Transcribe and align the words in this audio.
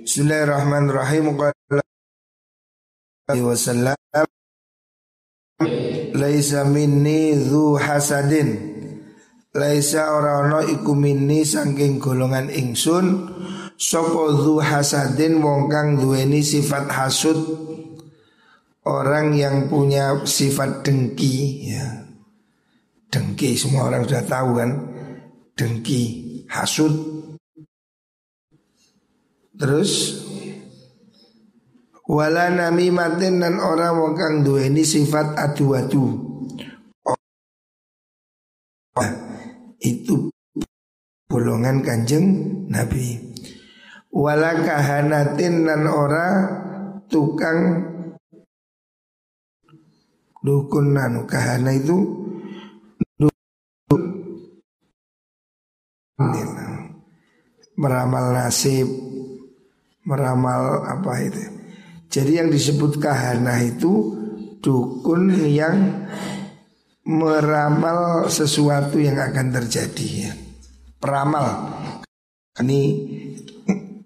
Bismillahirrahmanirrahim. 0.00 1.36
Wasallam 3.28 4.24
Laisa 6.16 6.64
minni 6.64 7.36
dhu 7.36 7.76
hasadin. 7.76 8.72
Laisa 9.52 10.16
ora 10.16 10.64
iku 10.64 10.96
minni 10.96 11.44
saking 11.44 12.00
golongan 12.00 12.48
ingsun. 12.48 13.36
Sopo 13.76 14.32
dhu 14.32 14.64
hasadin 14.64 15.44
wong 15.44 15.68
kang 15.68 16.00
duweni 16.00 16.40
sifat 16.40 16.88
hasud. 16.88 17.36
Orang 18.88 19.36
yang 19.36 19.68
punya 19.68 20.24
sifat 20.24 20.88
dengki 20.88 21.68
ya. 21.68 22.08
Dengki 23.12 23.60
semua 23.60 23.92
orang 23.92 24.08
sudah 24.08 24.24
tahu 24.24 24.56
kan? 24.56 24.70
Dengki 25.52 26.02
hasud 26.48 27.11
Terus 29.62 30.18
wala 32.10 32.50
namimatin 32.50 33.38
dan 33.38 33.62
orang 33.62 33.94
wong 33.94 34.14
kang 34.18 34.34
duweni 34.42 34.82
sifat 34.82 35.38
adu-adu. 35.38 36.18
Itu 39.78 40.34
golongan 41.30 41.86
kanjeng 41.86 42.26
Nabi. 42.74 43.22
Wala 44.10 44.66
kahanatin 44.66 45.62
dan 45.62 45.86
ora 45.86 46.26
tukang 47.06 47.86
dukun 50.42 50.90
nanu. 50.90 51.22
Kahana 51.30 51.70
itu 51.70 52.02
meramal 57.78 58.34
nasib 58.34 58.90
meramal 60.02 60.82
apa 60.86 61.12
itu 61.22 61.42
jadi 62.12 62.44
yang 62.44 62.48
disebut 62.52 63.00
kahana 63.00 63.62
itu 63.64 64.12
dukun 64.60 65.32
yang 65.48 66.04
meramal 67.08 68.30
sesuatu 68.30 69.00
yang 69.00 69.18
akan 69.18 69.50
terjadi 69.50 70.08
ya. 70.28 70.32
Peramal. 71.02 71.66
Ini 72.62 72.80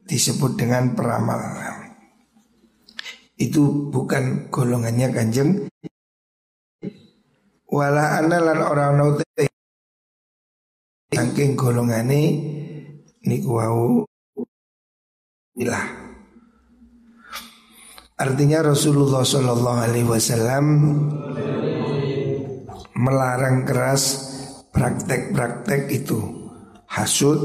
disebut 0.06 0.55
dengan 0.55 0.94
peramal 0.94 1.66
itu 3.36 3.92
bukan 3.92 4.48
golongannya 4.48 5.12
kanjeng 5.12 5.69
wala 7.69 8.16
analan 8.16 8.64
orang 8.64 8.97
naute 8.97 9.27
saking 11.12 11.53
golongane 11.53 12.22
niku 13.28 13.60
wau 13.60 14.08
ilah 15.56 15.84
artinya 18.16 18.72
Rasulullah 18.72 19.24
Shallallahu 19.24 19.78
Alaihi 19.80 20.08
Wasallam 20.08 20.66
melarang 22.96 23.68
keras 23.68 24.32
praktek-praktek 24.72 25.88
itu 25.92 26.20
hasut 26.88 27.40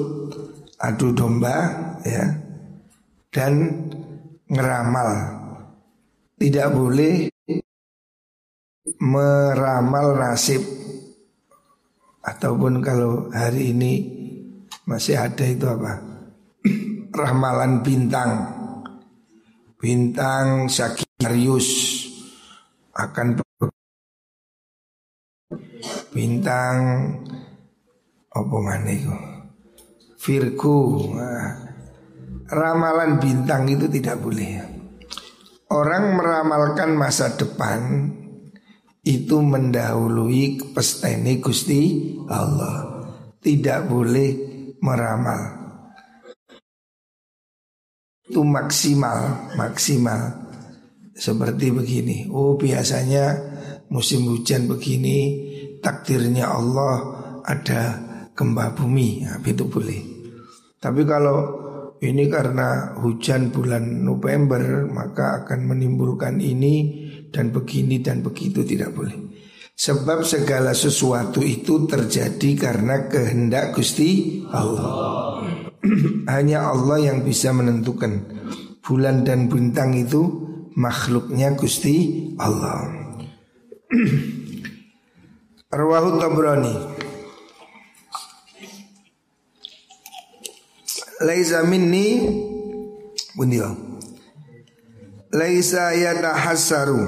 adu 0.80 1.12
domba 1.16 1.72
ya 2.04 2.26
dan 3.32 3.88
ngeramal. 4.52 5.40
Tidak 6.36 6.68
boleh 6.74 7.30
meramal 8.98 10.18
nasib 10.18 10.62
ataupun 12.26 12.82
kalau 12.82 13.30
hari 13.30 13.72
ini 13.72 13.94
masih 14.90 15.22
ada 15.22 15.46
itu 15.46 15.70
apa? 15.70 16.11
Ramalan 17.12 17.84
bintang. 17.84 18.32
Bintang 19.76 20.72
Sagittarius 20.72 21.68
akan 22.96 23.44
bintang 26.16 26.76
apa 28.32 28.58
mana 28.64 28.92
itu? 28.96 29.12
Virgo. 30.22 31.12
Nah, 31.18 31.52
ramalan 32.48 33.20
bintang 33.20 33.68
itu 33.68 33.92
tidak 33.92 34.22
boleh. 34.24 34.64
Orang 35.72 36.16
meramalkan 36.16 36.96
masa 36.96 37.36
depan 37.36 38.12
itu 39.04 39.42
mendahului 39.42 40.72
pesteni 40.72 41.44
Gusti 41.44 42.16
Allah. 42.30 43.04
Tidak 43.42 43.90
boleh 43.90 44.30
meramal. 44.80 45.61
Itu 48.32 48.48
maksimal, 48.48 49.52
maksimal. 49.60 50.40
Seperti 51.12 51.68
begini. 51.68 52.32
Oh, 52.32 52.56
biasanya 52.56 53.36
musim 53.92 54.24
hujan 54.32 54.72
begini, 54.72 55.20
takdirnya 55.84 56.48
Allah 56.48 56.96
ada 57.44 58.00
gempa 58.32 58.72
bumi. 58.72 59.28
Nah, 59.28 59.44
itu 59.44 59.68
boleh. 59.68 60.00
Tapi 60.80 61.04
kalau 61.04 61.38
ini 62.00 62.32
karena 62.32 62.96
hujan 63.04 63.52
bulan 63.52 64.00
November 64.00 64.88
maka 64.88 65.44
akan 65.44 65.68
menimbulkan 65.76 66.40
ini 66.40 67.04
dan 67.36 67.52
begini 67.52 68.00
dan 68.00 68.24
begitu 68.24 68.64
tidak 68.64 68.96
boleh. 68.96 69.44
Sebab 69.76 70.24
segala 70.24 70.72
sesuatu 70.72 71.44
itu 71.44 71.84
terjadi 71.84 72.50
karena 72.56 73.12
kehendak 73.12 73.76
Gusti 73.76 74.40
Allah. 74.56 75.44
Hanya 76.32 76.72
Allah 76.72 77.12
yang 77.12 77.28
bisa 77.28 77.52
menentukan. 77.52 78.40
Bulan 78.80 79.28
dan 79.28 79.52
bintang 79.52 79.92
itu 79.94 80.48
makhluknya 80.80 81.54
Gusti 81.60 82.32
Allah. 82.40 82.88
Rawahu 85.76 86.10
Tabrani. 86.18 86.76
Laisa 91.22 91.62
minni 91.68 92.26
bundio 93.38 93.92
laisa 95.32 95.96
yatahassaru. 95.96 97.00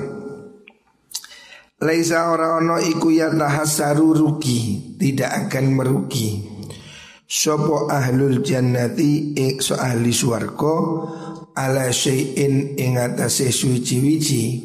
Laisa 1.84 2.32
ora 2.32 2.56
ono 2.56 2.80
iku 2.80 3.12
yatahassaru 3.12 4.16
rugi 4.16 4.96
tidak 4.96 5.48
akan 5.48 5.66
merugi 5.76 6.53
Sopo 7.34 7.90
ahlul 7.90 8.46
jannati 8.46 9.34
ik 9.34 9.66
so 9.66 9.74
ahli 9.74 10.14
swarga 10.14 10.78
ala 11.58 11.90
syai'in 11.90 12.78
ing 12.78 13.02
atase 13.02 13.50
suci-wici. 13.50 14.62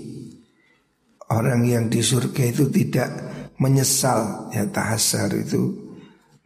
Orang 1.32 1.64
yang 1.64 1.88
di 1.88 2.04
surga 2.04 2.44
itu 2.44 2.68
tidak 2.68 3.08
menyesal 3.56 4.52
ya 4.52 4.68
tahasar 4.68 5.32
itu. 5.32 5.88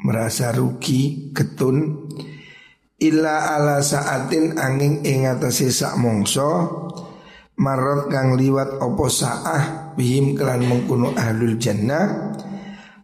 Merasa 0.06 0.54
rugi, 0.54 1.34
ketun 1.34 2.06
illa 3.02 3.58
ala 3.58 3.82
saatin 3.82 4.62
angin 4.62 5.02
ing 5.02 5.26
atase 5.26 5.74
sak 5.74 5.98
mongso 5.98 6.50
marot 7.58 8.06
kang 8.06 8.38
liwat 8.38 8.78
opo 8.78 9.10
saah 9.10 9.90
bihim 9.98 10.38
kelan 10.38 10.70
mengkuno 10.70 11.18
ahlul 11.18 11.58
jannah 11.58 12.30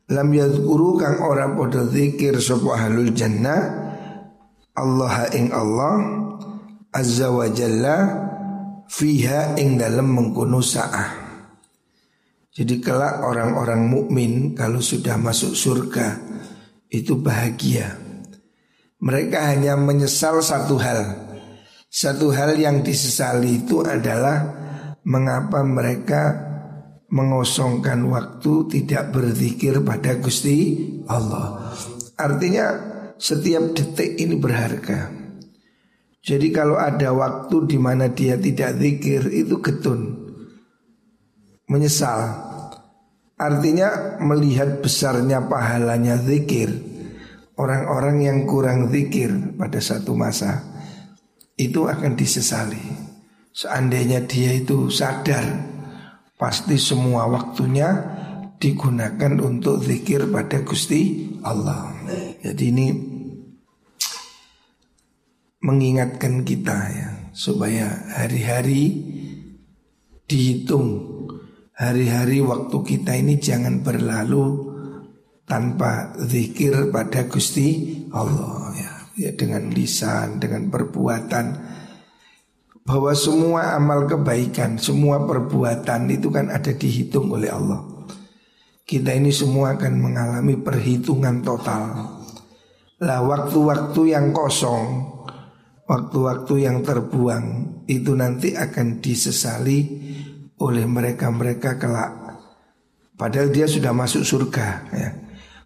lam 0.08 0.28
yadhkuru 0.32 0.96
kang 1.00 1.20
ora 1.20 1.52
padha 1.52 1.84
zikir 1.88 2.41
sapa 2.41 2.76
ahlul 2.76 3.12
jannah 3.12 3.88
Allah 4.72 5.28
ing 5.34 5.52
Allah 5.52 5.96
azza 6.94 7.28
wa 7.28 7.46
jalla 7.50 7.96
fiha 8.88 9.58
ing 9.58 9.76
dalam 9.76 10.14
mengkuno 10.14 10.62
saah. 10.64 11.28
Jadi 12.54 12.82
kelak 12.82 13.22
orang-orang 13.22 13.86
mukmin 13.86 14.32
kalau 14.58 14.82
sudah 14.82 15.14
masuk 15.14 15.54
surga 15.54 16.19
itu 16.90 17.14
bahagia. 17.14 17.94
Mereka 18.98 19.54
hanya 19.54 19.78
menyesal 19.78 20.42
satu 20.42 20.75
hal. 20.82 21.30
Satu 21.86 22.34
hal 22.34 22.58
yang 22.58 22.82
disesali 22.82 23.62
itu 23.62 23.87
adalah 23.87 24.58
Mengapa 25.08 25.64
mereka 25.64 26.47
mengosongkan 27.08 28.05
waktu 28.08 28.69
tidak 28.69 29.16
berzikir 29.16 29.81
pada 29.81 30.16
Gusti 30.20 30.76
Allah. 31.08 31.72
Artinya 32.20 32.66
setiap 33.16 33.72
detik 33.72 34.20
ini 34.20 34.37
berharga. 34.37 35.08
Jadi 36.20 36.52
kalau 36.52 36.76
ada 36.76 37.14
waktu 37.16 37.64
di 37.64 37.78
mana 37.81 38.12
dia 38.12 38.37
tidak 38.37 38.76
zikir 38.76 39.32
itu 39.32 39.64
getun 39.64 40.28
Menyesal. 41.69 42.49
Artinya 43.37 44.19
melihat 44.25 44.81
besarnya 44.81 45.44
pahalanya 45.44 46.16
zikir 46.16 46.72
orang-orang 47.60 48.25
yang 48.25 48.38
kurang 48.49 48.88
zikir 48.88 49.34
pada 49.58 49.76
satu 49.76 50.16
masa 50.16 50.64
itu 51.60 51.84
akan 51.90 52.16
disesali. 52.16 52.81
Seandainya 53.52 54.22
dia 54.25 54.55
itu 54.55 54.88
sadar, 54.88 55.44
pasti 56.38 56.79
semua 56.79 57.26
waktunya 57.26 57.90
digunakan 58.62 59.35
untuk 59.43 59.82
zikir 59.82 60.31
pada 60.31 60.62
Gusti 60.62 61.35
Allah. 61.43 61.93
Jadi 62.40 62.64
ini 62.70 62.87
mengingatkan 65.58 66.46
kita 66.46 66.79
ya 66.94 67.11
supaya 67.35 67.90
hari-hari 68.14 68.94
dihitung 70.31 71.19
hari-hari 71.75 72.38
waktu 72.43 72.76
kita 72.82 73.19
ini 73.19 73.43
jangan 73.43 73.82
berlalu 73.82 74.70
tanpa 75.49 76.14
zikir 76.20 76.93
pada 76.94 77.26
Gusti 77.26 77.99
Allah 78.12 78.75
ya, 78.76 78.93
ya 79.17 79.31
dengan 79.34 79.73
lisan 79.73 80.38
dengan 80.38 80.69
perbuatan 80.69 81.46
bahwa 82.88 83.12
semua 83.12 83.76
amal 83.76 84.08
kebaikan 84.08 84.81
semua 84.81 85.29
perbuatan 85.29 86.08
itu 86.08 86.32
kan 86.32 86.49
ada 86.49 86.73
dihitung 86.73 87.29
oleh 87.29 87.52
Allah 87.52 87.85
kita 88.88 89.12
ini 89.12 89.29
semua 89.29 89.76
akan 89.76 89.93
mengalami 90.00 90.56
perhitungan 90.56 91.44
total 91.44 92.17
lah 93.05 93.20
waktu-waktu 93.20 94.17
yang 94.17 94.32
kosong 94.32 95.19
waktu-waktu 95.88 96.55
yang 96.69 96.85
terbuang 96.85 97.79
itu 97.88 98.12
nanti 98.12 98.52
akan 98.52 99.00
disesali 99.00 100.08
oleh 100.61 100.84
mereka-mereka 100.84 101.81
kelak. 101.81 102.12
Padahal 103.19 103.50
dia 103.50 103.67
sudah 103.67 103.91
masuk 103.91 104.23
surga 104.23 104.69
ya. 104.94 105.11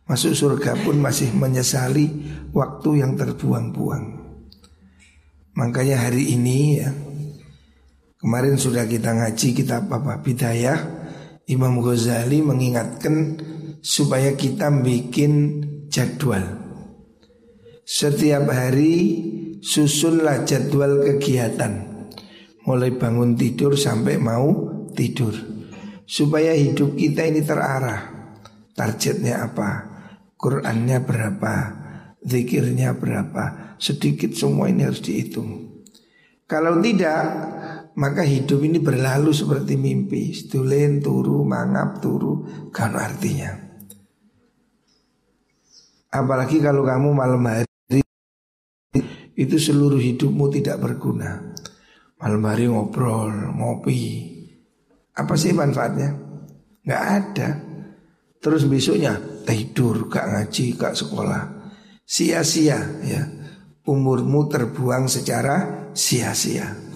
Masuk 0.09 0.33
surga 0.33 0.79
pun 0.83 0.99
masih 1.03 1.35
menyesali 1.35 2.09
waktu 2.55 3.03
yang 3.05 3.19
terbuang-buang. 3.19 4.21
Makanya 5.53 6.09
hari 6.09 6.33
ini 6.33 6.81
ya 6.81 6.91
Kemarin 8.23 8.55
sudah 8.55 8.87
kita 8.87 9.19
ngaji 9.19 9.49
kitab 9.51 9.91
apa 9.91 10.23
Bidayah 10.23 10.79
Imam 11.51 11.83
Ghazali 11.83 12.39
mengingatkan 12.39 13.35
supaya 13.83 14.39
kita 14.39 14.71
bikin 14.71 15.59
jadwal. 15.91 16.63
Setiap 17.83 18.47
hari 18.47 18.95
susunlah 19.59 20.47
jadwal 20.47 21.03
kegiatan. 21.03 22.07
Mulai 22.63 22.95
bangun 22.95 23.35
tidur 23.35 23.75
sampai 23.75 24.23
mau 24.23 24.71
tidur. 24.95 25.35
Supaya 26.07 26.55
hidup 26.55 26.95
kita 26.95 27.27
ini 27.27 27.43
terarah. 27.43 28.07
Targetnya 28.79 29.51
apa? 29.51 29.71
Qurannya 30.39 31.03
berapa? 31.03 31.55
Zikirnya 32.23 32.95
berapa? 32.95 33.75
Sedikit 33.83 34.31
semua 34.39 34.71
ini 34.71 34.87
harus 34.87 35.03
dihitung. 35.03 35.83
Kalau 36.47 36.79
tidak 36.79 37.23
Maka 37.93 38.25
hidup 38.25 38.65
ini 38.65 38.81
berlalu 38.81 39.37
seperti 39.37 39.77
mimpi 39.77 40.33
Stulen 40.33 41.05
turu 41.05 41.45
mangap 41.45 42.01
turu 42.01 42.45
Kan 42.73 42.97
artinya 42.97 43.53
Apalagi 46.13 46.61
kalau 46.61 46.85
kamu 46.85 47.09
malam 47.13 47.41
hari 47.49 47.73
itu 49.33 49.57
seluruh 49.57 49.97
hidupmu 49.97 50.53
tidak 50.53 50.77
berguna. 50.77 51.57
Malam 52.21 52.43
hari 52.45 52.69
ngobrol, 52.69 53.33
ngopi. 53.57 54.29
Apa 55.17 55.35
sih 55.41 55.57
manfaatnya? 55.57 56.13
Gak 56.85 57.05
ada. 57.09 57.49
Terus 58.39 58.69
besoknya 58.69 59.17
tidur, 59.49 60.13
gak 60.13 60.29
ngaji, 60.29 60.77
gak 60.77 60.95
sekolah. 60.95 61.43
Sia-sia 62.05 62.79
ya. 63.03 63.23
Umurmu 63.83 64.47
terbuang 64.47 65.11
secara 65.11 65.89
sia-sia. 65.97 66.92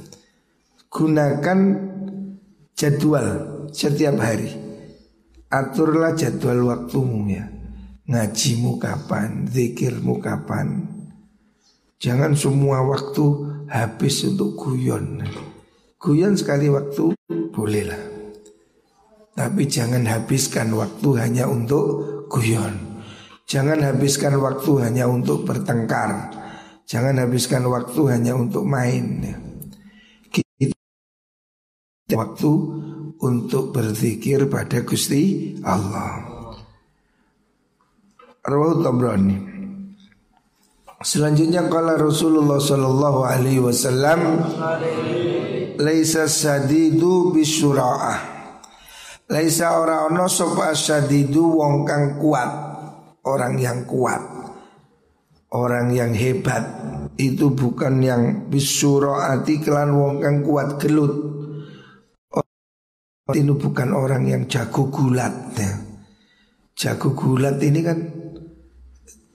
Gunakan 0.96 1.60
jadwal 2.72 3.28
setiap 3.68 4.16
hari. 4.16 4.48
Aturlah 5.52 6.16
jadwal 6.16 6.72
waktumu 6.72 7.28
ya. 7.28 7.44
Ngajimu 8.08 8.80
kapan, 8.80 9.44
zikirmu 9.44 10.22
kapan, 10.24 10.88
Jangan 11.96 12.32
semua 12.32 12.84
waktu 12.84 13.24
habis 13.72 14.24
untuk 14.24 14.56
guyon. 14.56 15.24
Guyon 15.96 16.36
sekali 16.36 16.68
waktu 16.72 17.12
bolehlah. 17.56 18.00
Tapi 19.36 19.68
jangan 19.68 20.04
habiskan 20.04 20.72
waktu 20.76 21.08
hanya 21.20 21.48
untuk 21.48 22.04
guyon. 22.28 23.00
Jangan 23.48 23.84
habiskan 23.84 24.36
waktu 24.40 24.80
hanya 24.80 25.08
untuk 25.08 25.44
bertengkar. 25.44 26.32
Jangan 26.84 27.20
habiskan 27.20 27.64
waktu 27.68 28.00
hanya 28.12 28.32
untuk 28.32 28.68
main. 28.68 29.24
Kita 29.24 29.45
waktu 32.06 32.52
untuk 33.18 33.74
berzikir 33.74 34.46
pada 34.46 34.86
Gusti 34.86 35.54
Allah. 35.66 36.22
Tabrani. 38.46 39.36
Selanjutnya 41.02 41.66
kala 41.66 41.98
Rasulullah 41.98 42.62
sallallahu 42.62 43.20
alaihi 43.26 43.58
wasallam 43.58 44.38
laisa 45.82 46.30
sadidu 46.30 47.34
bisyura'ah. 47.34 48.38
Laisa 49.26 49.82
ora 49.82 50.06
ono 50.06 50.30
sapa 50.30 50.78
sadidu 50.78 51.58
wong 51.58 51.82
kang 51.82 52.22
kuat, 52.22 52.50
orang 53.26 53.58
yang 53.58 53.82
kuat. 53.82 54.22
Orang 55.46 55.90
yang 55.90 56.14
hebat 56.14 56.62
itu 57.18 57.50
bukan 57.50 57.98
yang 57.98 58.22
bisyura'ati 58.46 59.62
kelan 59.66 59.90
wong 59.90 60.22
kang 60.22 60.46
kuat 60.46 60.78
gelut. 60.78 61.35
Itu 63.34 63.58
bukan 63.58 63.90
orang 63.90 64.22
yang 64.30 64.46
jago 64.46 64.86
gulat 64.86 65.34
ya. 65.58 65.74
Jago 66.78 67.10
gulat 67.10 67.58
ini 67.58 67.80
kan 67.82 67.98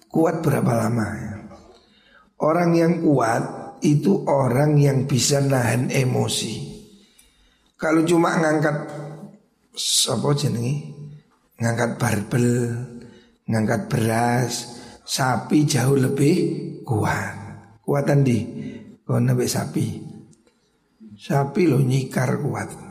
kuat 0.08 0.40
berapa 0.40 0.72
lama 0.88 1.08
ya? 1.20 1.34
Orang 2.40 2.72
yang 2.72 3.04
kuat 3.04 3.76
itu 3.84 4.24
orang 4.30 4.80
yang 4.80 5.04
bisa 5.10 5.44
nahan 5.44 5.92
emosi. 5.92 6.72
Kalau 7.76 8.08
cuma 8.08 8.40
ngangkat 8.40 8.78
apa 10.08 10.28
jenenge? 10.40 10.76
Ngangkat 11.62 11.92
barbel, 12.02 12.50
ngangkat 13.46 13.82
beras, 13.92 14.54
sapi 15.04 15.68
jauh 15.68 16.00
lebih 16.00 16.36
kuat. 16.88 17.36
Kuatan 17.84 18.24
di 18.24 18.40
nabe 19.06 19.46
sapi. 19.52 20.00
Sapi 21.20 21.62
lo 21.68 21.84
nyikar 21.84 22.40
kuat. 22.40 22.91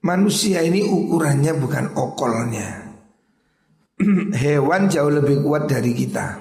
Manusia 0.00 0.64
ini 0.64 0.80
ukurannya 0.80 1.52
bukan 1.60 1.92
okolnya. 1.92 2.68
Hewan 4.40 4.88
jauh 4.88 5.12
lebih 5.12 5.44
kuat 5.44 5.68
dari 5.68 5.92
kita. 5.92 6.40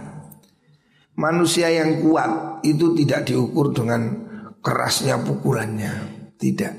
Manusia 1.19 1.67
yang 1.67 1.99
kuat 1.99 2.63
itu 2.63 2.95
tidak 2.95 3.27
diukur 3.27 3.75
dengan 3.75 4.15
kerasnya 4.63 5.19
pukulannya. 5.19 5.91
Tidak. 6.39 6.73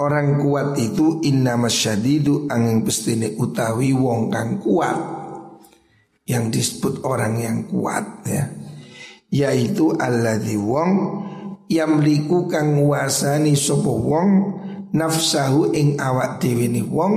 Orang 0.00 0.40
kuat 0.40 0.80
itu 0.80 1.20
inna 1.20 1.60
masyadidu 1.60 2.48
angin 2.48 2.80
pestine 2.80 3.36
utawi 3.36 3.92
wong 3.92 4.32
kang 4.32 4.56
kuat. 4.56 4.96
Yang 6.24 6.44
disebut 6.56 7.04
orang 7.04 7.36
yang 7.36 7.58
kuat 7.68 8.24
ya. 8.24 8.48
Yaitu 9.28 9.92
alladzi 9.92 10.56
wong 10.56 10.90
yamliku 11.68 12.48
kang 12.48 12.80
nguasani 12.80 13.52
sapa 13.52 13.92
wong 13.92 14.28
nafsahu 14.96 15.76
ing 15.76 16.00
awak 16.00 16.40
dhewe 16.40 16.72
wong 16.88 17.14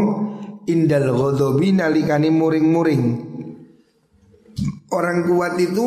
indal 0.67 1.07
ghadabi 1.15 1.71
nalikani 1.71 2.27
muring-muring 2.27 3.29
Orang 4.89 5.29
kuat 5.29 5.53
itu 5.61 5.85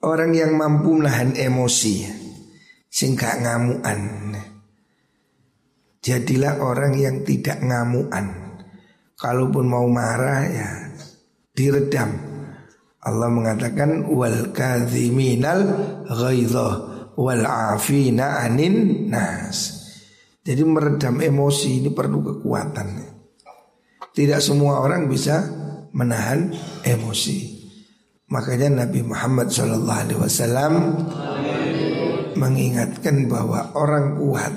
orang 0.00 0.32
yang 0.32 0.56
mampu 0.56 0.96
menahan 0.96 1.36
emosi 1.36 2.08
sehingga 2.88 3.36
ngamuan. 3.44 4.32
Jadilah 6.00 6.64
orang 6.64 6.96
yang 6.96 7.16
tidak 7.28 7.60
ngamuan. 7.60 8.56
Kalaupun 9.20 9.68
mau 9.68 9.84
marah 9.84 10.48
ya 10.48 10.70
diredam. 11.52 12.08
Allah 13.04 13.28
mengatakan 13.28 14.08
wal 14.08 14.48
kadhiminal 14.56 15.60
ghaidha 16.08 16.68
wal 17.20 17.44
afina 17.44 18.48
anin 18.48 19.08
nas. 19.12 19.79
Jadi 20.40 20.62
meredam 20.64 21.20
emosi 21.20 21.84
ini 21.84 21.90
perlu 21.92 22.24
kekuatan. 22.24 22.88
Tidak 24.10 24.40
semua 24.40 24.80
orang 24.80 25.06
bisa 25.06 25.44
menahan 25.92 26.50
emosi. 26.80 27.60
Makanya 28.30 28.86
Nabi 28.86 29.02
Muhammad 29.02 29.50
SAW 29.50 30.80
mengingatkan 32.38 33.26
bahwa 33.26 33.74
orang 33.74 34.16
kuat 34.16 34.54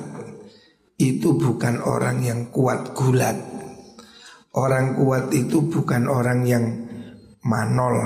itu 1.01 1.35
bukan 1.35 1.81
orang 1.81 2.21
yang 2.23 2.47
kuat 2.53 2.95
gulat. 2.95 3.35
Orang 4.53 4.93
kuat 4.95 5.33
itu 5.33 5.65
bukan 5.65 6.05
orang 6.05 6.45
yang 6.45 6.63
manol. 7.43 7.97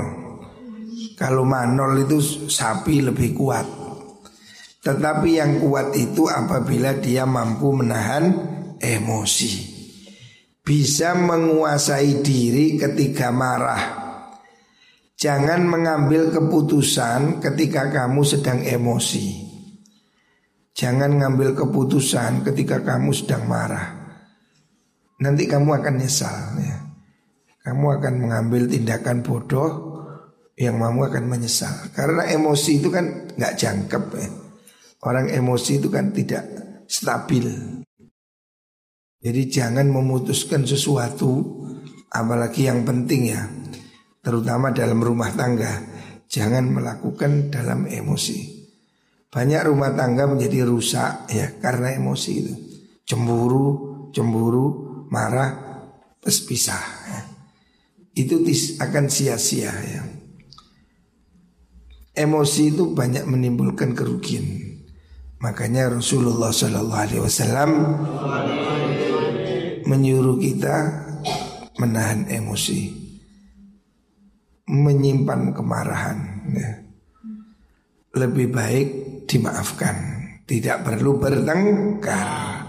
Kalau 1.19 1.43
manol 1.43 1.99
itu 2.07 2.23
sapi 2.47 3.03
lebih 3.03 3.35
kuat. 3.35 3.86
Tetapi 4.87 5.35
yang 5.35 5.59
kuat 5.59 5.91
itu 5.99 6.31
apabila 6.31 6.95
dia 6.95 7.27
mampu 7.27 7.75
menahan 7.75 8.31
emosi 8.79 9.75
bisa 10.63 11.11
menguasai 11.11 12.23
diri 12.23 12.79
ketika 12.79 13.27
marah. 13.27 13.83
Jangan 15.19 15.67
mengambil 15.67 16.31
keputusan 16.31 17.43
ketika 17.43 17.91
kamu 17.91 18.23
sedang 18.23 18.63
emosi. 18.63 19.43
Jangan 20.71 21.19
ngambil 21.19 21.51
keputusan 21.51 22.47
ketika 22.47 22.79
kamu 22.79 23.11
sedang 23.11 23.43
marah. 23.43 23.91
Nanti 25.19 25.51
kamu 25.51 25.83
akan 25.83 25.95
nyesal 25.99 26.63
ya. 26.63 26.79
Kamu 27.67 27.99
akan 27.99 28.13
mengambil 28.23 28.71
tindakan 28.71 29.19
bodoh 29.19 29.71
yang 30.55 30.79
kamu 30.79 31.11
akan 31.11 31.25
menyesal. 31.27 31.75
Karena 31.91 32.23
emosi 32.31 32.79
itu 32.79 32.87
kan 32.87 33.35
nggak 33.35 33.55
jangkep 33.59 34.05
ya. 34.15 34.46
Orang 35.05 35.29
emosi 35.29 35.77
itu 35.77 35.93
kan 35.93 36.09
tidak 36.09 36.41
stabil. 36.89 37.45
Jadi 39.21 39.41
jangan 39.49 39.85
memutuskan 39.89 40.65
sesuatu 40.65 41.61
apalagi 42.09 42.65
yang 42.65 42.81
penting 42.81 43.33
ya. 43.33 43.45
Terutama 44.23 44.73
dalam 44.73 44.97
rumah 44.97 45.29
tangga. 45.33 45.95
Jangan 46.27 46.67
melakukan 46.67 47.53
dalam 47.53 47.87
emosi. 47.87 48.57
Banyak 49.31 49.61
rumah 49.69 49.95
tangga 49.95 50.27
menjadi 50.27 50.67
rusak 50.67 51.31
ya 51.31 51.55
karena 51.61 51.95
emosi 51.95 52.31
itu. 52.35 52.53
Cemburu, 53.07 54.09
cemburu, 54.11 54.67
marah, 55.07 55.55
terus 56.19 56.43
pisah. 56.43 56.83
Ya. 57.07 57.21
Itu 58.17 58.43
akan 58.81 59.05
sia-sia 59.07 59.71
ya. 59.71 60.03
Emosi 62.17 62.75
itu 62.75 62.91
banyak 62.91 63.23
menimbulkan 63.29 63.95
kerugian. 63.95 64.66
Makanya 65.37 65.93
Rasulullah 65.93 66.49
Shallallahu 66.49 66.97
Alaihi 66.97 67.21
Wasallam 67.21 67.69
menyuruh 69.85 70.41
kita 70.41 70.75
menahan 71.77 72.25
emosi, 72.25 72.89
menyimpan 74.65 75.53
kemarahan. 75.53 76.17
Ya. 76.57 76.71
Lebih 78.17 78.49
baik 78.49 78.89
dimaafkan, 79.29 79.95
tidak 80.49 80.81
perlu 80.81 81.21
bertengkar. 81.21 82.65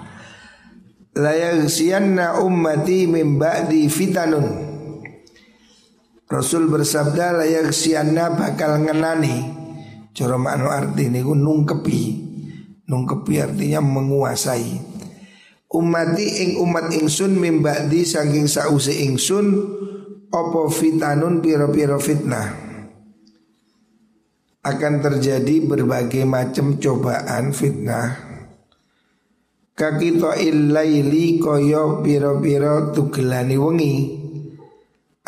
Layaghsiyanna 1.16 2.44
ummati 2.44 3.08
min 3.08 3.40
ba'di 3.40 3.88
fitanun. 3.88 4.68
Rasul 6.28 6.68
bersabda 6.68 7.40
layaghsiyanna 7.40 8.36
bakal 8.36 8.76
ngenani. 8.84 9.56
Cara 10.12 10.36
makna 10.36 10.68
arti 10.68 11.08
niku 11.08 11.32
nungkepi 11.32 12.27
Nungkepi 12.88 13.34
artinya 13.44 13.84
menguasai. 13.84 14.96
Umati 15.68 16.26
ing 16.48 16.50
umat 16.64 16.88
ingsun 16.96 17.36
mimba'di 17.36 18.00
saking 18.08 18.48
sause 18.48 18.96
ingsun 19.04 19.76
Opo 20.28 20.68
fitanun 20.68 21.40
piro-piro 21.40 21.96
fitnah? 21.96 22.52
Akan 24.60 25.00
terjadi 25.00 25.64
berbagai 25.64 26.28
macam 26.28 26.76
cobaan 26.76 27.56
fitnah. 27.56 28.12
Kakito 29.72 30.36
illaili 30.36 31.40
koyo 31.40 32.04
piro-piro 32.04 32.92
tugelani 32.92 33.56
wengi. 33.56 33.96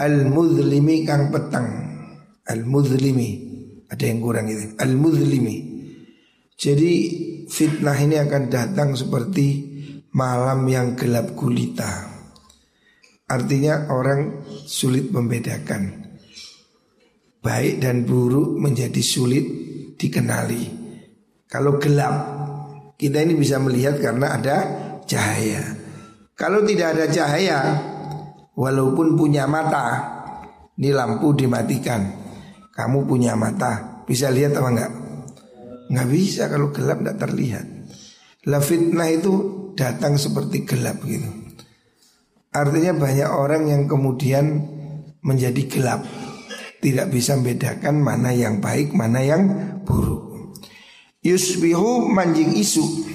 Al-mudlimi 0.00 1.04
kang 1.04 1.28
petang 1.28 1.68
Al-mudlimi 2.48 3.30
Ada 3.84 4.04
yang 4.08 4.24
kurang 4.24 4.48
itu. 4.48 4.72
Al-mudlimi 4.80 5.56
Jadi 6.56 6.92
fitnah 7.50 7.99
ini 7.99 8.23
akan 8.23 8.47
datang 8.47 8.95
seperti 8.95 9.47
malam 10.14 10.62
yang 10.71 10.95
gelap 10.95 11.35
gulita. 11.35 12.11
Artinya 13.30 13.87
orang 13.95 14.42
sulit 14.66 15.14
membedakan 15.14 16.02
Baik 17.38 17.78
dan 17.78 18.02
buruk 18.02 18.59
menjadi 18.59 18.99
sulit 18.99 19.47
dikenali 19.95 20.66
Kalau 21.47 21.78
gelap 21.78 22.14
kita 22.99 23.23
ini 23.23 23.38
bisa 23.38 23.62
melihat 23.62 24.02
karena 24.02 24.35
ada 24.35 24.57
cahaya 25.07 25.62
Kalau 26.35 26.66
tidak 26.66 26.99
ada 26.99 27.07
cahaya 27.07 27.59
Walaupun 28.59 29.14
punya 29.14 29.47
mata 29.47 29.87
Ini 30.75 30.90
lampu 30.90 31.30
dimatikan 31.30 32.02
Kamu 32.75 33.07
punya 33.07 33.38
mata 33.38 34.02
Bisa 34.11 34.26
lihat 34.35 34.59
apa 34.59 34.69
enggak? 34.75 34.92
Nggak 35.90 36.09
bisa 36.09 36.47
kalau 36.47 36.70
gelap 36.70 37.02
nggak 37.02 37.18
terlihat. 37.18 37.66
La 38.47 38.62
fitnah 38.62 39.11
itu 39.11 39.35
datang 39.75 40.14
seperti 40.14 40.62
gelap 40.62 41.02
gitu. 41.02 41.26
Artinya 42.54 42.94
banyak 42.94 43.30
orang 43.30 43.66
yang 43.66 43.82
kemudian 43.90 44.64
menjadi 45.26 45.62
gelap. 45.66 46.06
Tidak 46.80 47.12
bisa 47.12 47.37
membedakan 47.37 48.00
mana 48.00 48.32
yang 48.32 48.62
baik, 48.62 48.97
mana 48.97 49.20
yang 49.20 49.42
buruk. 49.85 50.56
Yusbihu 51.20 52.09
manjing 52.09 52.56
isu. 52.56 53.11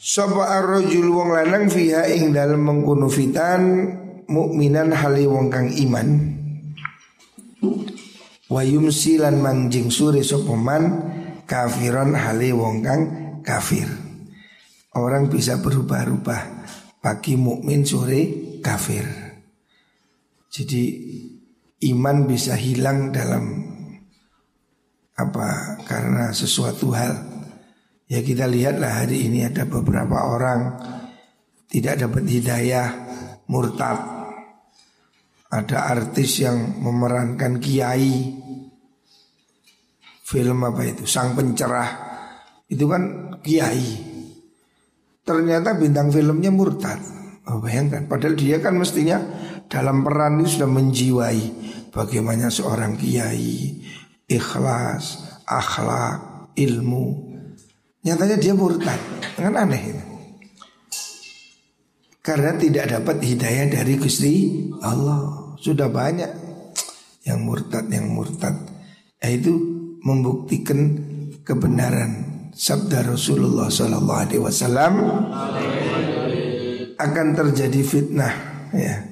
Sopa 0.00 0.56
arrojul 0.56 1.12
wong 1.12 1.36
lanang 1.36 1.68
fiha 1.68 2.08
ing 2.08 2.32
dalam 2.32 2.64
mengkuno 2.64 3.12
fitan 3.12 3.92
mukminan 4.30 4.96
hali 4.96 5.28
wong 5.28 5.52
kang 5.52 5.68
iman 5.68 6.08
Wa 8.50 8.66
yumsilan 8.66 9.38
mangjing 9.38 9.94
suri 9.94 10.26
sopoman 10.26 11.06
kafiron 11.46 12.18
hale 12.18 12.50
wong 12.50 12.82
kang 12.82 13.02
kafir. 13.46 13.86
Orang 14.90 15.30
bisa 15.30 15.62
berubah-ubah 15.62 16.42
pagi 16.98 17.38
mukmin 17.38 17.86
sore 17.86 18.20
kafir. 18.58 19.06
Jadi 20.50 20.82
iman 21.94 22.26
bisa 22.26 22.58
hilang 22.58 23.14
dalam 23.14 23.70
apa 25.14 25.78
karena 25.86 26.34
sesuatu 26.34 26.90
hal. 26.90 27.14
Ya 28.10 28.18
kita 28.26 28.50
lihatlah 28.50 29.06
hari 29.06 29.30
ini 29.30 29.46
ada 29.46 29.62
beberapa 29.62 30.26
orang 30.26 30.74
tidak 31.70 32.02
dapat 32.02 32.26
hidayah 32.26 32.88
murtad 33.46 33.99
ada 35.50 35.90
artis 35.90 36.46
yang 36.46 36.78
memerankan 36.78 37.58
kiai. 37.58 38.38
Film 40.22 40.58
apa 40.62 40.86
itu? 40.86 41.02
Sang 41.10 41.34
pencerah. 41.34 41.90
Itu 42.70 42.86
kan 42.86 43.34
kiai. 43.42 44.10
Ternyata 45.26 45.74
bintang 45.74 46.14
filmnya 46.14 46.54
murtad. 46.54 47.02
Oh, 47.50 47.58
Bayangkan. 47.58 48.06
Padahal 48.06 48.38
dia 48.38 48.62
kan 48.62 48.78
mestinya 48.78 49.18
Dalam 49.70 50.06
peran 50.06 50.38
ini 50.38 50.46
sudah 50.46 50.70
menjiwai 50.70 51.42
Bagaimana 51.90 52.46
seorang 52.46 52.94
kiai. 52.94 53.82
Ikhlas 54.30 55.26
Akhlak 55.50 56.54
Ilmu. 56.54 57.06
Nyatanya 58.06 58.38
dia 58.38 58.54
murtad. 58.54 59.02
Kan 59.34 59.58
aneh 59.58 59.82
itu. 59.82 60.04
Karena 62.22 62.54
tidak 62.54 62.86
dapat 62.86 63.16
hidayah 63.18 63.66
dari 63.66 63.98
Gusti 63.98 64.34
Allah. 64.84 65.39
Sudah 65.60 65.92
banyak 65.92 66.32
yang 67.28 67.44
murtad, 67.44 67.86
yang 67.92 68.08
murtad. 68.08 68.56
Yaitu 69.20 69.52
membuktikan 70.00 70.96
kebenaran 71.44 72.48
sabda 72.56 73.04
Rasulullah 73.04 73.68
Sallallahu 73.68 74.20
Alaihi 74.24 74.42
Wasallam 74.42 74.94
akan 76.96 77.26
terjadi 77.36 77.80
fitnah, 77.84 78.34
ya, 78.72 79.04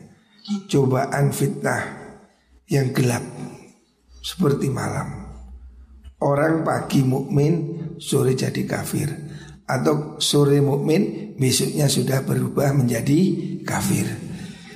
cobaan 0.68 1.32
fitnah 1.32 1.80
yang 2.68 2.92
gelap 2.96 3.24
seperti 4.24 4.72
malam. 4.72 5.28
Orang 6.18 6.66
pagi 6.66 7.04
mukmin, 7.06 7.78
sore 8.02 8.34
jadi 8.34 8.66
kafir 8.66 9.08
atau 9.68 10.16
sore 10.16 10.64
mukmin 10.64 11.36
besoknya 11.36 11.86
sudah 11.86 12.24
berubah 12.24 12.72
menjadi 12.72 13.20
kafir. 13.62 14.27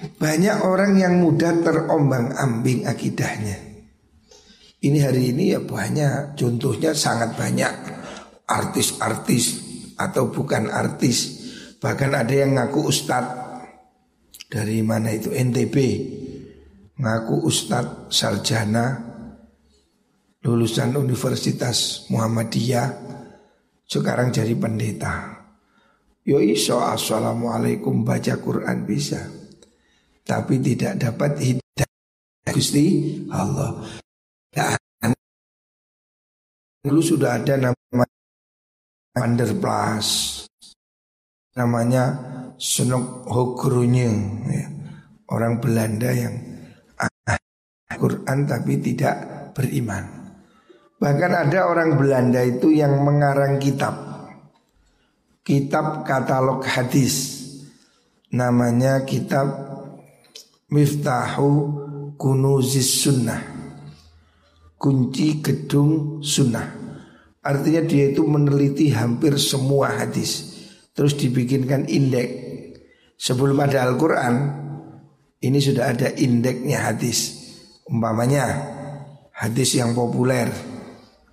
Banyak 0.02 0.66
orang 0.66 0.98
yang 0.98 1.22
mudah 1.22 1.62
terombang-ambing 1.62 2.90
akidahnya. 2.90 3.58
Ini 4.82 4.98
hari 4.98 5.30
ini 5.30 5.54
ya 5.54 5.62
banyak, 5.62 6.34
contohnya 6.34 6.90
sangat 6.90 7.38
banyak 7.38 7.70
artis-artis 8.50 9.62
atau 9.94 10.34
bukan 10.34 10.66
artis. 10.74 11.38
Bahkan 11.78 12.10
ada 12.18 12.34
yang 12.34 12.58
ngaku 12.58 12.90
ustadz 12.90 13.38
dari 14.50 14.82
mana 14.82 15.14
itu 15.14 15.30
NTB 15.30 15.76
ngaku 16.98 17.46
ustadz 17.46 18.10
sarjana 18.10 19.12
lulusan 20.42 20.98
Universitas 20.98 22.10
Muhammadiyah 22.10 22.90
sekarang 23.86 24.34
jadi 24.34 24.58
pendeta. 24.58 25.46
Yo 26.26 26.38
iso 26.38 26.82
assalamualaikum 26.82 28.02
baca 28.02 28.38
Quran 28.38 28.82
bisa. 28.86 29.41
Tapi 30.22 30.54
tidak 30.62 31.02
dapat 31.02 31.32
hidayah 31.38 31.90
Gusti 32.50 32.86
Allah. 33.30 33.82
Dan 34.52 35.10
dulu 36.82 37.00
sudah 37.02 37.38
ada 37.38 37.58
nama 37.58 38.04
Vanderplas 39.12 40.08
namanya 41.52 42.04
Senok 42.56 43.28
Hogrunye 43.28 44.08
ya. 44.48 44.66
orang 45.28 45.60
Belanda 45.60 46.08
yang 46.12 46.32
Quran 47.92 48.48
tapi 48.48 48.82
tidak 48.82 49.16
beriman. 49.54 50.34
Bahkan 50.98 51.32
ada 51.34 51.70
orang 51.70 51.94
Belanda 51.98 52.40
itu 52.42 52.70
yang 52.70 53.02
mengarang 53.02 53.58
kitab 53.58 53.94
Kitab 55.42 56.06
katalog 56.06 56.62
hadis 56.62 57.42
Namanya 58.30 59.02
kitab 59.02 59.71
Miftahu 60.72 61.52
Kunuzis 62.16 63.04
Sunnah. 63.04 63.44
Kunci 64.80 65.44
Gedung 65.44 66.24
Sunnah. 66.24 66.64
Artinya 67.44 67.84
dia 67.84 68.08
itu 68.08 68.24
meneliti 68.24 68.88
hampir 68.88 69.36
semua 69.36 70.00
hadis. 70.00 70.56
Terus 70.96 71.12
dibikinkan 71.20 71.92
indeks. 71.92 72.40
Sebelum 73.20 73.60
ada 73.60 73.84
Al-Quran 73.84 74.34
Ini 75.42 75.58
sudah 75.58 75.92
ada 75.92 76.08
indeksnya 76.08 76.88
hadis. 76.88 77.18
Umpamanya 77.90 78.46
hadis 79.34 79.74
yang 79.76 79.92
populer 79.92 80.46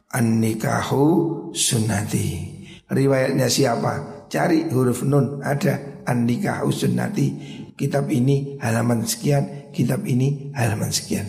An-nikahu 0.09 1.05
sunnati. 1.53 2.27
Riwayatnya 2.89 3.47
siapa? 3.47 4.25
Cari 4.27 4.65
huruf 4.73 5.05
nun 5.05 5.45
Ada 5.45 6.03
An-nikahu 6.09 6.73
sunnati 6.73 7.58
Kitab 7.79 8.11
ini 8.11 8.59
halaman 8.59 9.07
sekian 9.07 9.71
Kitab 9.71 10.03
ini 10.03 10.51
halaman 10.51 10.91
sekian. 10.91 11.23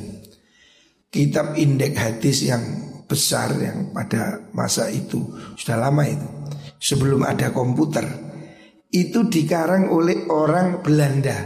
Kitab 1.06 1.54
indeks 1.54 1.94
hadis 1.94 2.42
yang 2.42 2.62
besar 3.06 3.54
Yang 3.54 3.94
pada 3.94 4.50
masa 4.50 4.90
itu 4.90 5.30
Sudah 5.54 5.78
lama 5.78 6.02
itu 6.02 6.26
Sebelum 6.82 7.22
ada 7.22 7.54
komputer 7.54 8.02
Itu 8.90 9.30
dikarang 9.30 9.94
oleh 9.94 10.26
orang 10.26 10.82
Belanda 10.82 11.38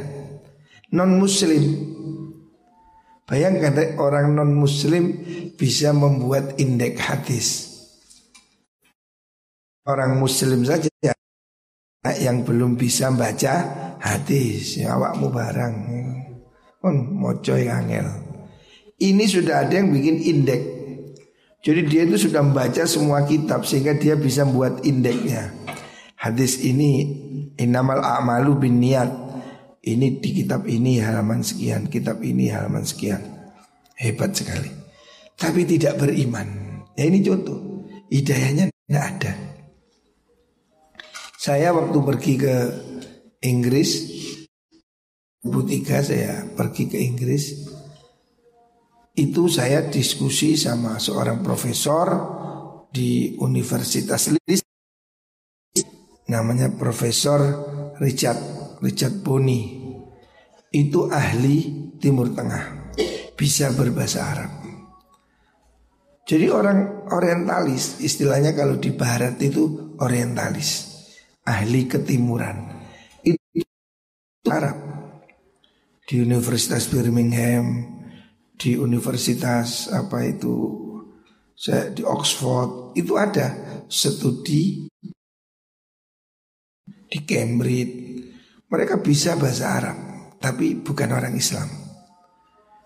Non 0.88 1.20
muslim 1.20 1.92
Bayangkan 3.24 3.96
orang 3.96 4.36
non 4.36 4.52
muslim 4.52 5.16
bisa 5.56 5.96
membuat 5.96 6.60
indeks 6.60 7.00
hadis. 7.00 7.48
Orang 9.88 10.20
muslim 10.20 10.60
saja 10.64 10.92
yang 12.20 12.44
belum 12.44 12.76
bisa 12.76 13.08
baca 13.16 13.83
hadis 14.04 14.76
ya 14.76 14.92
awakmu 15.00 15.32
barang 15.32 15.74
pun 16.84 16.94
mocoy 17.16 17.64
angel 17.72 18.04
ini 19.00 19.24
sudah 19.24 19.64
ada 19.64 19.80
yang 19.80 19.88
bikin 19.88 20.20
indeks 20.20 20.66
jadi 21.64 21.80
dia 21.88 22.02
itu 22.04 22.28
sudah 22.28 22.44
membaca 22.44 22.84
semua 22.84 23.24
kitab 23.24 23.64
sehingga 23.64 23.96
dia 23.96 24.20
bisa 24.20 24.44
membuat 24.44 24.84
indeksnya 24.84 25.56
hadis 26.20 26.60
ini 26.60 27.08
inamal 27.56 28.04
a'malu 28.04 28.60
bin 28.60 28.84
niat 28.84 29.24
ini 29.84 30.16
di 30.16 30.30
kitab 30.32 30.64
ini 30.64 30.96
halaman 30.96 31.44
sekian, 31.44 31.92
kitab 31.92 32.24
ini 32.24 32.48
halaman 32.48 32.88
sekian. 32.88 33.20
Hebat 34.00 34.32
sekali. 34.32 34.72
Tapi 35.36 35.68
tidak 35.68 36.00
beriman. 36.00 36.80
Ya 36.96 37.04
ini 37.04 37.20
contoh. 37.20 37.84
Hidayahnya 38.08 38.72
tidak 38.72 39.04
ada. 39.04 39.32
Saya 41.36 41.76
waktu 41.76 41.98
pergi 42.00 42.34
ke 42.40 42.54
Inggris. 43.44 43.90
2003 45.44 46.00
saya 46.00 46.48
pergi 46.48 46.88
ke 46.88 46.96
Inggris. 46.96 47.44
Itu 49.14 49.46
saya 49.46 49.86
diskusi 49.86 50.56
sama 50.56 50.98
seorang 50.98 51.44
profesor 51.44 52.08
di 52.90 53.38
Universitas 53.38 54.32
Leeds 54.32 54.64
Namanya 56.24 56.72
Profesor 56.72 57.40
Richard 58.00 58.40
Richard 58.80 59.20
Boni. 59.20 59.84
Itu 60.74 61.12
ahli 61.12 61.90
Timur 62.00 62.34
Tengah, 62.34 62.96
bisa 63.38 63.70
berbahasa 63.70 64.20
Arab. 64.24 64.52
Jadi 66.24 66.48
orang 66.48 67.08
orientalis, 67.12 68.00
istilahnya 68.00 68.56
kalau 68.56 68.80
di 68.80 68.90
barat 68.96 69.36
itu 69.38 69.94
orientalis, 70.00 70.90
ahli 71.44 71.86
ketimuran. 71.86 72.73
Arab. 74.48 74.76
Di 76.04 76.20
Universitas 76.20 76.84
Birmingham, 76.92 77.80
di 78.54 78.76
Universitas 78.76 79.88
apa 79.88 80.20
itu 80.24 80.84
saya 81.56 81.88
di 81.88 82.04
Oxford 82.04 82.92
itu 82.98 83.16
ada 83.16 83.80
studi 83.88 84.84
di 87.08 87.18
Cambridge 87.24 88.04
mereka 88.74 88.98
bisa 88.98 89.38
bahasa 89.38 89.70
Arab, 89.70 89.98
tapi 90.42 90.74
bukan 90.74 91.14
orang 91.14 91.38
Islam. 91.38 91.70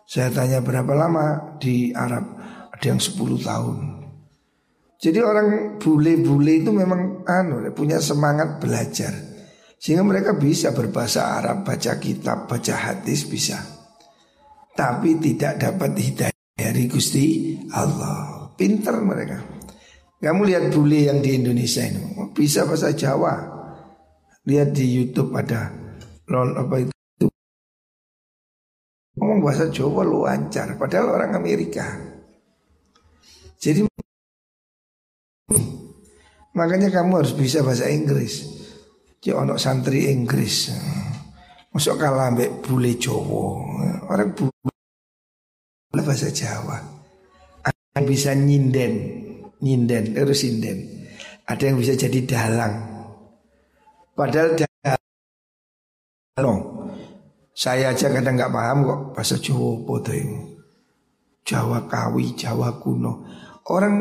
Saya 0.04 0.28
tanya 0.28 0.60
berapa 0.60 0.92
lama 0.92 1.56
di 1.56 1.96
Arab, 1.96 2.36
ada 2.68 2.84
yang 2.84 3.00
10 3.00 3.40
tahun. 3.40 3.76
Jadi 5.00 5.18
orang 5.24 5.78
bule-bule 5.80 6.60
itu 6.60 6.68
memang 6.74 7.24
anu 7.24 7.64
punya 7.72 8.04
semangat 8.04 8.60
belajar. 8.60 9.14
Sehingga 9.78 10.02
mereka 10.02 10.34
bisa 10.34 10.74
berbahasa 10.74 11.38
Arab, 11.38 11.62
baca 11.62 11.98
kitab, 12.02 12.50
baca 12.50 12.74
hadis 12.74 13.26
bisa. 13.30 13.62
Tapi 14.74 15.22
tidak 15.22 15.62
dapat 15.62 15.94
hidayah 15.94 16.54
dari 16.54 16.90
Gusti 16.90 17.54
Allah. 17.74 18.50
Pinter 18.58 18.98
mereka. 18.98 19.38
Kamu 20.18 20.42
lihat 20.42 20.74
bule 20.74 21.06
yang 21.06 21.22
di 21.22 21.38
Indonesia 21.38 21.86
ini, 21.86 22.34
bisa 22.34 22.66
bahasa 22.66 22.90
Jawa, 22.90 23.58
Lihat 24.48 24.72
di 24.72 24.96
YouTube 24.96 25.36
ada 25.36 25.68
non 26.32 26.56
apa 26.56 26.80
itu 26.80 27.28
ngomong 29.20 29.44
bahasa 29.44 29.68
Jawa 29.68 30.00
lu 30.08 30.24
lancar 30.24 30.72
padahal 30.80 31.20
orang 31.20 31.36
Amerika. 31.36 31.84
Jadi 33.60 33.84
makanya 36.56 36.88
kamu 36.88 37.20
harus 37.20 37.36
bisa 37.36 37.60
bahasa 37.60 37.92
Inggris. 37.92 38.57
Jadi 39.18 39.34
ono 39.34 39.58
santri 39.58 40.14
Inggris. 40.14 40.70
Masuk 41.74 41.98
kalah 41.98 42.30
ambek 42.30 42.62
bule 42.62 42.94
Jawa. 42.94 43.58
Orang 44.06 44.30
bule 44.38 46.02
bahasa 46.06 46.30
Jawa. 46.30 46.78
Ada 47.66 47.98
yang 47.98 48.06
bisa 48.06 48.30
nyinden, 48.38 48.94
nyinden 49.58 50.14
terus 50.14 50.46
sinden. 50.46 51.10
Ada 51.50 51.62
yang 51.66 51.76
bisa 51.82 51.98
jadi 51.98 52.18
dalang. 52.22 52.74
Padahal 54.14 54.54
no. 56.38 56.54
Saya 57.58 57.90
aja 57.90 58.06
kadang 58.14 58.38
nggak 58.38 58.54
paham 58.54 58.78
kok 58.86 59.00
bahasa 59.18 59.34
Jawa 59.42 59.82
bodoh 59.82 60.14
ini. 60.14 60.38
Jawa 61.42 61.90
Kawi, 61.90 62.38
Jawa 62.38 62.78
kuno. 62.78 63.26
Orang 63.66 63.94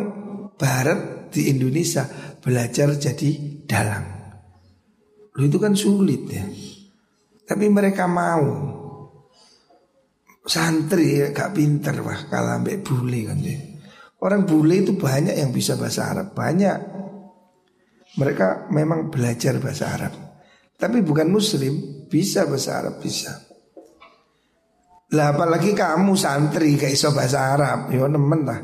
Barat 0.54 1.34
di 1.34 1.50
Indonesia 1.50 2.06
belajar 2.38 2.94
jadi 3.02 3.30
dalang. 3.66 4.17
Itu 5.38 5.58
kan 5.62 5.78
sulit 5.78 6.26
ya. 6.30 6.46
Tapi 7.46 7.66
mereka 7.70 8.10
mau. 8.10 8.76
Santri 10.48 11.20
ya 11.20 11.36
gak 11.36 11.60
pinter 11.60 12.00
wah 12.00 12.24
kalah 12.32 12.58
ambek 12.64 12.80
bule 12.80 13.28
kan 13.28 13.40
ya. 13.44 13.60
Orang 14.24 14.48
bule 14.48 14.82
itu 14.82 14.96
banyak 14.96 15.36
yang 15.36 15.52
bisa 15.52 15.76
bahasa 15.76 16.10
Arab, 16.10 16.32
banyak. 16.32 16.98
Mereka 18.18 18.74
memang 18.74 19.14
belajar 19.14 19.62
bahasa 19.62 19.94
Arab 19.94 20.14
Tapi 20.74 21.06
bukan 21.06 21.30
muslim 21.30 22.08
Bisa 22.10 22.50
bahasa 22.50 22.82
Arab 22.82 22.98
bisa 22.98 23.30
Lah 25.14 25.38
apalagi 25.38 25.78
kamu 25.78 26.18
santri 26.18 26.74
Kayak 26.82 26.98
iso 26.98 27.14
bahasa 27.14 27.54
Arab 27.54 27.94
Ya 27.94 28.10
nemen 28.10 28.42
lah 28.42 28.60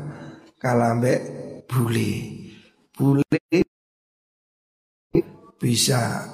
Kalau 0.58 0.98
ambek 0.98 1.20
bule 1.70 2.12
Bule 2.90 3.38
Bisa 5.62 6.26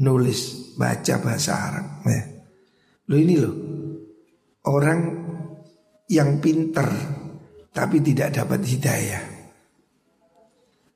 nulis 0.00 0.72
Baca 0.80 1.14
bahasa 1.20 1.52
Arab 1.52 1.86
ya. 2.08 2.22
Lo 3.06 3.14
ini 3.20 3.34
loh 3.36 3.54
Orang 4.66 5.00
yang 6.08 6.40
pinter 6.40 6.88
Tapi 7.70 7.96
tidak 8.00 8.34
dapat 8.34 8.60
hidayah 8.64 9.40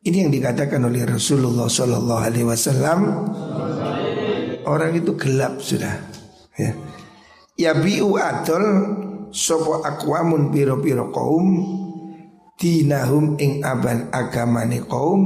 ini 0.04 0.20
yang 0.20 0.28
dikatakan 0.28 0.84
oleh 0.84 1.08
Rasulullah 1.08 1.64
Sallallahu 1.64 2.22
Alaihi 2.28 2.44
Wasallam. 2.44 3.00
Orang 4.68 4.92
itu 4.92 5.16
gelap 5.16 5.64
sudah. 5.64 5.96
Ya. 6.60 6.76
Ya 7.56 7.72
biu 7.72 8.20
adol 8.20 8.64
sopo 9.32 9.80
akwamun 9.80 10.52
piro 10.52 10.76
piro 10.84 11.08
kaum 11.08 11.48
dinahum 12.60 13.40
ing 13.40 13.64
aban 13.64 14.12
agamane 14.12 14.84
kaum 14.84 15.20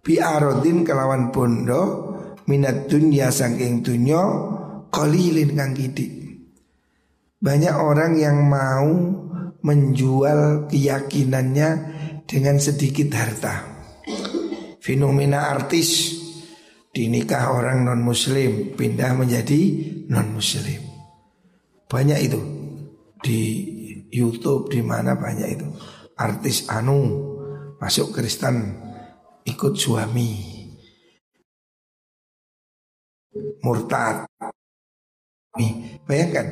bi 0.00 0.22
arodin 0.22 0.80
kelawan 0.86 1.28
bondo 1.34 2.05
minat 2.46 2.86
dunia 2.90 3.30
sangking 3.30 3.82
dunyo 3.82 4.22
kolilin 4.90 5.54
kang 5.54 5.74
kidik. 5.74 6.12
Banyak 7.36 7.74
orang 7.76 8.16
yang 8.16 8.42
mau 8.48 8.88
menjual 9.60 10.70
keyakinannya 10.70 11.70
dengan 12.24 12.56
sedikit 12.58 13.12
harta. 13.12 13.76
Fenomena 14.80 15.50
artis 15.50 16.14
dinikah 16.94 17.52
orang 17.52 17.84
non 17.84 18.00
muslim 18.00 18.72
pindah 18.78 19.12
menjadi 19.18 19.60
non 20.08 20.32
muslim. 20.32 20.80
Banyak 21.86 22.18
itu 22.22 22.40
di 23.20 23.40
YouTube 24.10 24.70
di 24.70 24.80
mana 24.80 25.18
banyak 25.18 25.48
itu. 25.50 25.68
artis 26.16 26.64
anu 26.72 27.28
masuk 27.76 28.16
Kristen 28.16 28.72
ikut 29.44 29.76
suami 29.76 30.55
murtad. 33.62 34.28
Bayangkan 36.04 36.46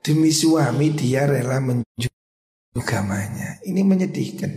demi 0.00 0.32
suami 0.32 0.96
dia 0.96 1.28
rela 1.28 1.60
menjual 1.60 2.18
agamanya. 2.78 3.60
Ini 3.66 3.80
menyedihkan. 3.84 4.50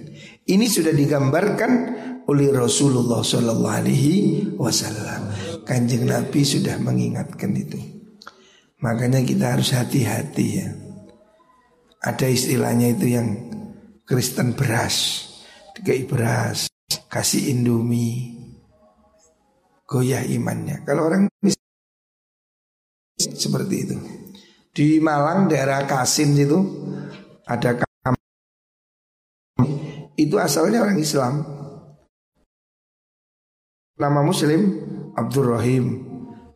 Ini 0.48 0.66
sudah 0.70 0.94
digambarkan 0.94 1.72
oleh 2.30 2.54
Rasulullah 2.54 3.26
Shallallahu 3.26 3.78
Alaihi 3.84 4.16
Wasallam. 4.56 5.34
Kanjeng 5.68 6.08
Nabi 6.08 6.42
sudah 6.46 6.78
mengingatkan 6.80 7.52
itu. 7.58 7.78
Makanya 8.82 9.22
kita 9.22 9.58
harus 9.58 9.76
hati-hati 9.78 10.48
ya. 10.58 10.70
Ada 12.02 12.34
istilahnya 12.34 12.98
itu 12.98 13.14
yang 13.14 13.28
Kristen 14.10 14.58
beras 14.58 15.30
Dikai 15.78 16.10
beras 16.10 16.66
Kasih 17.06 17.54
indomie 17.54 18.42
Goyah 19.86 20.24
imannya. 20.24 20.88
Kalau 20.88 21.12
orang 21.12 21.28
seperti 23.30 23.76
itu. 23.86 23.96
Di 24.72 24.98
Malang 25.04 25.52
daerah 25.52 25.84
Kasin 25.84 26.32
itu 26.40 26.60
Ada 27.44 27.84
Itu 30.16 30.40
asalnya 30.40 30.86
orang 30.86 31.02
Islam. 31.02 31.44
Nama 34.00 34.22
muslim 34.24 34.62
Abdul 35.18 35.52
Rahim. 35.52 35.86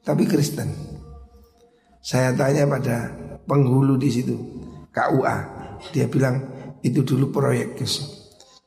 Tapi 0.06 0.24
Kristen. 0.30 0.72
Saya 2.00 2.32
tanya 2.38 2.70
pada 2.70 3.12
penghulu 3.50 3.98
di 3.98 4.14
situ 4.14 4.38
KUA 4.94 5.38
Dia 5.90 6.06
bilang 6.06 6.38
itu 6.86 7.02
dulu 7.02 7.34
proyek 7.34 7.82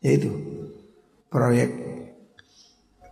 Yaitu 0.03 0.31
proyek 1.31 1.71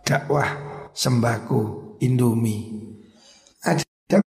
dakwah 0.03 0.47
sembako 0.95 1.93
Indomie. 2.01 2.71
Ada 3.61 4.21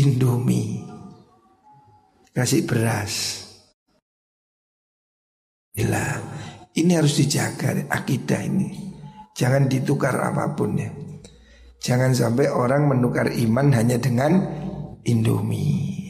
Indomie. 0.00 0.80
Kasih 2.32 2.64
beras. 2.64 3.44
Gila 5.76 6.16
Ini 6.72 6.96
harus 6.96 7.20
dijaga 7.20 7.84
akidah 7.92 8.40
ini. 8.40 8.96
Jangan 9.36 9.68
ditukar 9.68 10.16
apa 10.16 10.56
pun 10.56 10.80
ya. 10.80 10.88
Jangan 11.84 12.16
sampai 12.16 12.48
orang 12.48 12.88
menukar 12.88 13.28
iman 13.28 13.76
hanya 13.76 14.00
dengan 14.00 14.40
Indomie. 15.04 16.08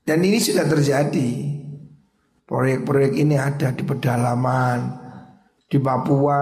Dan 0.00 0.24
ini 0.24 0.40
sudah 0.40 0.64
terjadi. 0.64 1.52
Proyek-proyek 2.44 3.20
ini 3.20 3.40
ada 3.40 3.72
di 3.72 3.84
pedalaman 3.88 4.80
Di 5.68 5.76
Papua 5.80 6.40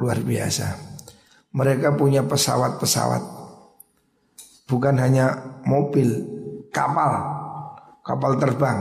luar 0.00 0.20
biasa. 0.20 0.68
Mereka 1.52 1.96
punya 1.96 2.24
pesawat-pesawat 2.24 3.33
Bukan 4.64 4.96
hanya 5.00 5.60
mobil, 5.68 6.08
kapal. 6.72 7.12
Kapal 8.04 8.36
terbang. 8.40 8.80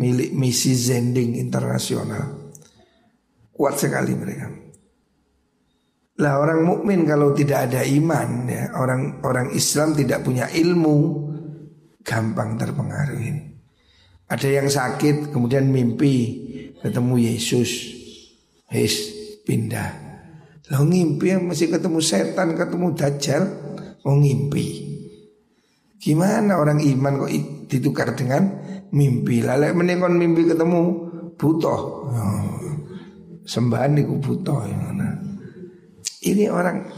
Milik 0.00 0.32
misi 0.32 0.72
Zending 0.72 1.36
Internasional. 1.36 2.52
Kuat 3.52 3.76
sekali 3.76 4.16
mereka. 4.16 4.48
Lah 6.20 6.36
orang 6.36 6.64
mukmin 6.64 7.08
kalau 7.08 7.32
tidak 7.32 7.72
ada 7.72 7.80
iman 7.80 8.44
ya 8.44 8.76
orang 8.76 9.24
orang 9.24 9.56
Islam 9.56 9.96
tidak 9.96 10.20
punya 10.20 10.52
ilmu 10.52 10.96
gampang 12.04 12.60
terpengaruh 12.60 13.20
Ada 14.28 14.48
yang 14.52 14.68
sakit 14.68 15.32
kemudian 15.32 15.72
mimpi 15.72 16.44
ketemu 16.84 17.14
Yesus, 17.24 17.72
Yes 18.68 19.20
pindah. 19.48 19.90
Lo 20.70 20.86
ngimpi 20.86 21.34
masih 21.42 21.66
ketemu 21.66 21.98
setan, 21.98 22.54
ketemu 22.54 22.94
dajjal, 22.94 23.42
mau 24.04 24.16
ngimpi. 24.16 24.66
Gimana 26.00 26.56
orang 26.56 26.80
iman 26.80 27.26
kok 27.26 27.32
ditukar 27.68 28.16
dengan 28.16 28.48
mimpi? 28.88 29.44
Lalu 29.44 29.76
menengok 29.76 30.12
mimpi 30.16 30.48
ketemu 30.48 30.82
butuh. 31.36 31.80
Oh, 32.08 32.60
sembahan 33.44 34.00
itu 34.00 34.16
butuh 34.16 34.64
mana? 34.64 35.20
Ini 36.24 36.48
orang 36.48 36.88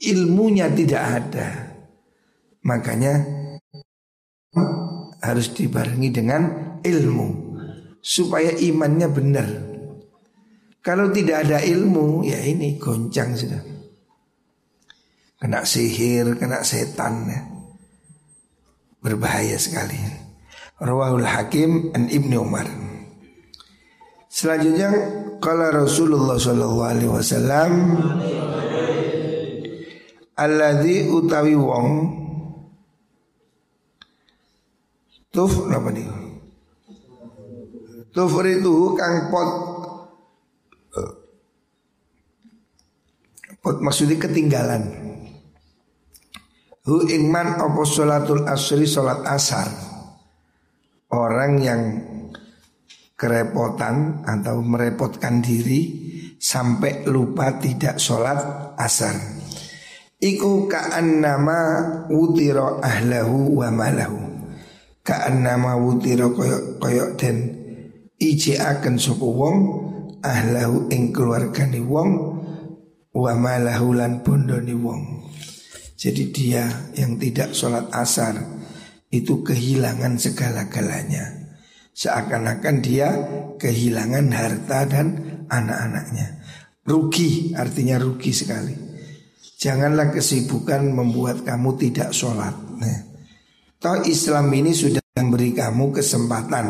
ilmunya 0.00 0.72
tidak 0.72 1.02
ada. 1.04 1.48
Makanya 2.64 3.12
harus 5.20 5.52
dibarengi 5.52 6.08
dengan 6.08 6.42
ilmu 6.80 7.28
supaya 8.00 8.52
imannya 8.56 9.08
benar. 9.12 9.48
Kalau 10.80 11.12
tidak 11.12 11.44
ada 11.44 11.60
ilmu 11.60 12.24
ya 12.24 12.40
ini 12.48 12.80
goncang 12.80 13.36
sudah. 13.36 13.77
Kena 15.38 15.62
sihir, 15.62 16.34
kena 16.34 16.66
setan 16.66 17.30
ya. 17.30 17.40
Berbahaya 18.98 19.54
sekali. 19.54 19.94
Rawahul 20.82 21.26
Hakim 21.26 21.94
an 21.94 22.10
Ibnu 22.10 22.42
Umar. 22.42 22.66
Selanjutnya 24.28 24.90
kalau 25.40 25.70
Rasulullah 25.72 26.36
Shallallahu 26.36 26.80
Alaihi 26.84 27.10
Wasallam 27.10 27.72
Alladhi 30.38 31.08
utawi 31.10 31.56
wong 31.56 31.88
Tuf 35.32 35.66
napa 35.66 35.90
Tuf 38.12 38.32
itu 38.44 38.76
kang 38.94 39.32
pot 39.32 39.50
Pot 43.58 43.76
maksudnya 43.82 44.20
ketinggalan 44.22 45.07
Hu 46.88 47.04
ingman 47.04 47.60
opo 47.60 47.84
sholatul 47.84 48.48
asri 48.48 48.88
sholat 48.88 49.20
asar? 49.28 49.68
Orang 51.12 51.60
yang 51.60 51.82
kerepotan 53.12 54.24
atau 54.24 54.64
merepotkan 54.64 55.44
diri 55.44 55.84
sampai 56.40 57.04
lupa 57.04 57.60
tidak 57.60 58.00
sholat 58.00 58.72
asar. 58.80 59.20
Iku 60.16 60.64
ka'an 60.64 61.20
nama 61.20 61.58
wutiro 62.08 62.80
ahlahu 62.80 63.60
wa 63.60 63.68
malahu. 63.68 64.48
Ka'an 65.04 65.44
nama 65.44 65.76
wutiro 65.76 66.32
koyok 66.32 66.80
koyok 66.80 67.10
dan 67.20 67.36
Ije 68.18 68.58
akan 68.58 68.98
sopo 68.98 69.30
wong 69.30 69.56
Ahlahu 70.26 70.90
ing 70.90 71.14
keluargani 71.14 71.78
wong 71.78 72.10
Wa 73.14 73.38
malahu 73.38 73.94
lan 73.94 74.26
bondoni 74.26 74.74
wong 74.74 75.02
Jadi 75.98 76.30
dia 76.30 76.62
yang 76.94 77.18
tidak 77.18 77.58
sholat 77.58 77.90
asar 77.90 78.38
Itu 79.10 79.42
kehilangan 79.42 80.20
segala-galanya. 80.20 81.50
Seakan-akan 81.96 82.76
dia 82.78 83.08
kehilangan 83.58 84.30
harta 84.30 84.86
dan 84.86 85.06
anak-anaknya. 85.50 86.44
Rugi 86.86 87.56
artinya 87.56 87.98
rugi 87.98 88.30
sekali. 88.30 88.76
Janganlah 89.58 90.14
kesibukan 90.14 90.92
membuat 90.92 91.42
kamu 91.42 91.74
tidak 91.80 92.14
sholat. 92.14 92.54
Nah, 92.54 92.98
Toh 93.80 94.04
Islam 94.06 94.52
ini 94.54 94.76
sudah 94.76 95.02
memberi 95.16 95.56
kamu 95.56 95.90
kesempatan. 95.90 96.66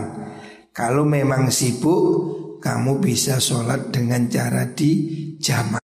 Kalau 0.73 1.03
memang 1.03 1.51
sibuk 1.51 2.39
Kamu 2.59 2.99
bisa 2.99 3.39
sholat 3.39 3.91
dengan 3.95 4.27
cara 4.31 4.67
di 4.67 4.91
jamak 5.39 5.83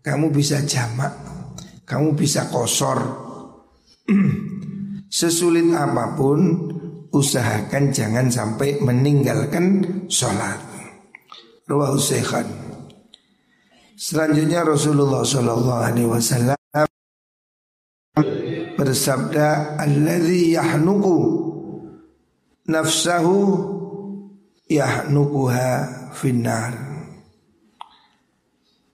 Kamu 0.00 0.32
bisa 0.32 0.64
jamak 0.64 1.37
Kamu 1.88 2.12
bisa 2.12 2.52
kosor. 2.52 3.00
Sesulit 5.08 5.72
apa 5.72 6.12
pun 6.12 6.68
Usahakan 7.08 7.88
jangan 7.88 8.28
sampai 8.28 8.84
meninggalkan 8.84 9.80
sholat. 10.12 10.60
Ruwahu 11.64 11.96
Selanjutnya 13.96 14.60
Rasulullah 14.60 15.24
Shallallahu 15.24 16.12
bersabda, 18.76 19.80
"Alladhi 19.80 20.52
yahnuku 20.52 21.16
nafsahu 22.68 23.36
yahnukuha 24.68 25.70
finnar." 26.12 26.76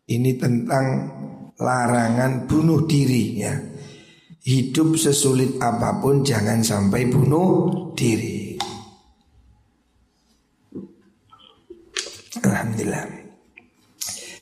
Ini 0.07 0.39
tentang 0.39 0.87
larangan 1.59 2.49
bunuh 2.49 2.87
diri 2.87 3.25
ya. 3.39 3.55
Hidup 4.45 5.01
sesulit 5.01 5.57
apa 5.57 6.05
pun 6.05 6.21
jangan 6.21 6.61
sampai 6.61 7.09
bunuh 7.09 7.73
diri. 7.97 8.61
Alhamdulillah. 12.45 13.05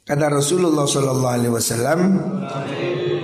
Kata 0.03 0.27
Rasulullah 0.27 0.83
sallallahu 0.83 1.35
alaihi 1.39 1.55
wasallam 1.55 2.01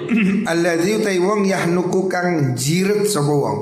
Alladzi 0.53 1.03
utai 1.03 1.19
yahnuku 1.21 2.01
kang 2.07 2.55
jiret 2.55 3.05
sapa 3.11 3.29
wong. 3.35 3.61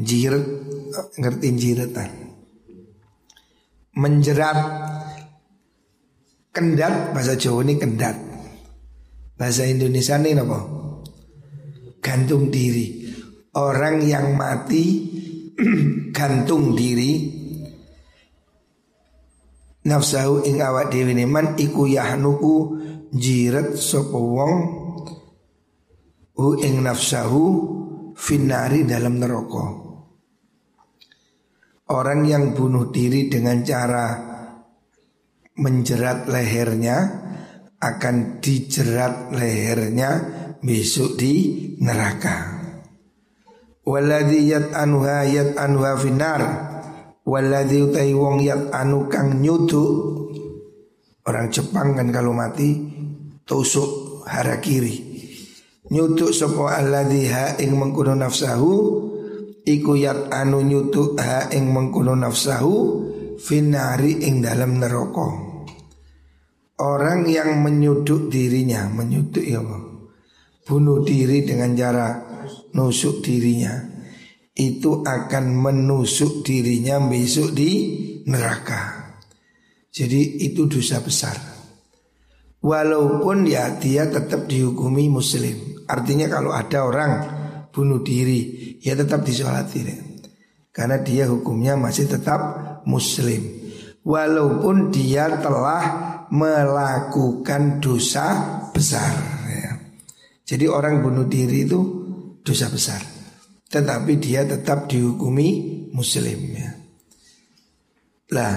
Jiret 0.00 0.46
ngerti 1.20 1.48
jiretan. 1.54 2.10
Menjerat 3.92 4.58
kendat 6.50 7.12
bahasa 7.12 7.36
Jawa 7.36 7.60
ini 7.62 7.76
kendat. 7.76 8.31
Bahasa 9.36 9.66
Indonesia 9.66 10.16
ini 10.20 10.38
apa? 10.38 10.60
Gantung 12.02 12.52
diri. 12.52 13.06
Orang 13.52 14.00
yang 14.04 14.32
mati 14.36 14.84
gantung 16.16 16.72
diri 16.72 17.42
nafsahu 19.82 20.46
ing 20.46 20.62
awak 20.62 20.94
dhewe 20.94 21.12
man 21.26 21.58
iku 21.58 21.90
yahnuku 21.90 22.54
jirat 23.12 23.74
sapa 23.76 24.16
wong 24.16 24.54
hu 26.38 26.46
ing 26.62 26.80
nafsahu 26.80 27.44
finari 28.16 28.86
dalam 28.88 29.20
neraka. 29.20 29.66
Orang 31.92 32.24
yang 32.24 32.56
bunuh 32.56 32.88
diri 32.88 33.28
dengan 33.28 33.60
cara 33.60 34.06
menjerat 35.60 36.24
lehernya 36.24 36.96
akan 37.82 38.38
dijerat 38.38 39.34
lehernya 39.34 40.10
besok 40.62 41.18
di 41.18 41.34
neraka. 41.82 42.62
Waladhi 43.82 44.46
yat 44.46 44.70
anuha 44.78 45.26
yat 45.26 45.58
anuha 45.58 45.98
finar 45.98 46.42
Waladhi 47.26 47.82
utai 47.82 48.14
wong 48.14 48.38
yat 48.38 48.70
anu 48.70 49.10
kang 49.10 49.42
nyudu 49.42 49.86
Orang 51.26 51.50
Jepang 51.50 51.98
kan 51.98 52.14
kalau 52.14 52.30
mati 52.30 52.78
Tusuk 53.42 54.22
hara 54.30 54.62
kiri. 54.62 55.10
Nyutuk 55.90 56.30
sopo 56.30 56.70
alladhi 56.70 57.26
ha 57.26 57.58
ing 57.58 57.74
mengkuno 57.74 58.14
nafsahu 58.14 58.74
Iku 59.66 59.98
yat 59.98 60.30
anu 60.30 60.62
nyutuk 60.62 61.18
ha 61.18 61.50
ing 61.50 61.74
mengkuno 61.74 62.14
nafsahu 62.14 62.74
Finari 63.42 64.22
ing 64.22 64.46
dalam 64.46 64.78
neraka 64.78 65.51
Orang 66.82 67.30
yang 67.30 67.62
menyuduk 67.62 68.26
dirinya 68.26 68.90
Menyuduk 68.90 69.46
ya 69.46 69.62
Allah 69.62 69.86
Bunuh 70.66 71.06
diri 71.06 71.46
dengan 71.46 71.78
cara 71.78 72.08
nusuk 72.74 73.22
dirinya 73.22 73.92
itu 74.52 75.00
akan 75.00 75.44
menusuk 75.56 76.44
dirinya 76.44 77.00
besok 77.00 77.56
di 77.56 77.70
neraka. 78.28 79.16
Jadi 79.92 80.44
itu 80.44 80.68
dosa 80.68 81.00
besar. 81.00 81.36
Walaupun 82.62 83.48
ya 83.48 83.80
dia 83.80 84.06
tetap 84.08 84.46
dihukumi 84.46 85.08
muslim. 85.08 85.84
Artinya 85.88 86.28
kalau 86.28 86.52
ada 86.52 86.84
orang 86.84 87.12
bunuh 87.72 88.04
diri 88.04 88.76
ya 88.84 88.92
tetap 88.92 89.24
disolati 89.24 89.80
ya. 89.82 89.98
Karena 90.72 91.00
dia 91.00 91.28
hukumnya 91.28 91.76
masih 91.76 92.08
tetap 92.08 92.40
muslim. 92.88 93.61
Walaupun 94.02 94.90
dia 94.90 95.30
telah 95.38 95.82
melakukan 96.32 97.78
dosa 97.78 98.26
besar 98.72 99.14
ya. 99.46 99.70
Jadi 100.42 100.64
orang 100.66 101.04
bunuh 101.04 101.28
diri 101.28 101.68
itu 101.68 101.80
dosa 102.42 102.66
besar. 102.72 102.98
Tetapi 103.68 104.12
dia 104.18 104.42
tetap 104.42 104.90
dihukumi 104.90 105.48
muslim 105.92 106.40
ya. 106.56 106.72
Lah, 108.32 108.54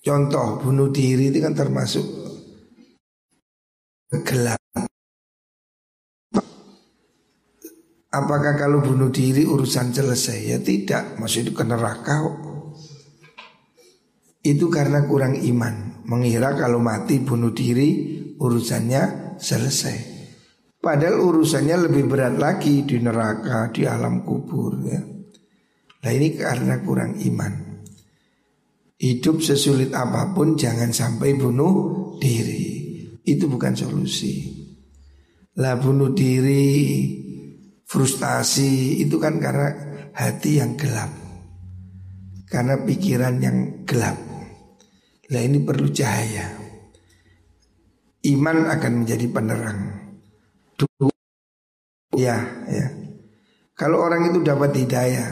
contoh 0.00 0.58
bunuh 0.64 0.88
diri 0.88 1.28
itu 1.28 1.38
kan 1.44 1.52
termasuk 1.52 2.04
gelap. 4.24 4.58
Apakah 8.10 8.58
kalau 8.58 8.82
bunuh 8.82 9.12
diri 9.12 9.46
urusan 9.46 9.94
selesai? 9.94 10.38
Ya 10.50 10.58
tidak, 10.58 11.14
itu 11.14 11.54
ke 11.54 11.62
neraka 11.62 12.26
Itu 14.40 14.72
karena 14.72 15.04
kurang 15.04 15.36
iman 15.36 16.04
Mengira 16.08 16.56
kalau 16.56 16.80
mati 16.80 17.20
bunuh 17.20 17.52
diri 17.52 18.18
urusannya 18.40 19.36
selesai 19.36 20.10
Padahal 20.80 21.20
urusannya 21.20 21.76
lebih 21.76 22.08
berat 22.08 22.40
lagi 22.40 22.88
di 22.88 22.96
neraka, 23.04 23.68
di 23.68 23.84
alam 23.84 24.24
kubur 24.24 24.80
ya. 24.80 24.96
Nah 26.00 26.10
ini 26.16 26.32
karena 26.32 26.80
kurang 26.80 27.20
iman. 27.20 27.84
Hidup 28.96 29.44
sesulit 29.44 29.92
apa 29.92 30.32
pun 30.32 30.56
jangan 30.56 30.88
sampai 30.88 31.36
bunuh 31.36 32.16
diri. 32.16 32.96
Itu 33.20 33.52
bukan 33.52 33.76
solusi. 33.76 34.56
Lah 35.60 35.76
bunuh 35.76 36.16
diri, 36.16 36.88
frustasi 37.84 39.04
itu 39.04 39.20
kan 39.20 39.36
karena 39.36 39.68
hati 40.16 40.64
yang 40.64 40.80
gelap. 40.80 41.12
Karena 42.48 42.80
pikiran 42.80 43.36
yang 43.36 43.84
gelap. 43.84 44.29
Lah 45.30 45.42
ini 45.46 45.62
perlu 45.62 45.86
cahaya. 45.94 46.58
Iman 48.26 48.66
akan 48.66 48.92
menjadi 49.02 49.26
penerang. 49.30 49.80
Ya, 52.18 52.36
ya. 52.66 52.86
Kalau 53.78 54.02
orang 54.02 54.28
itu 54.28 54.44
dapat 54.44 54.76
hidayah, 54.76 55.30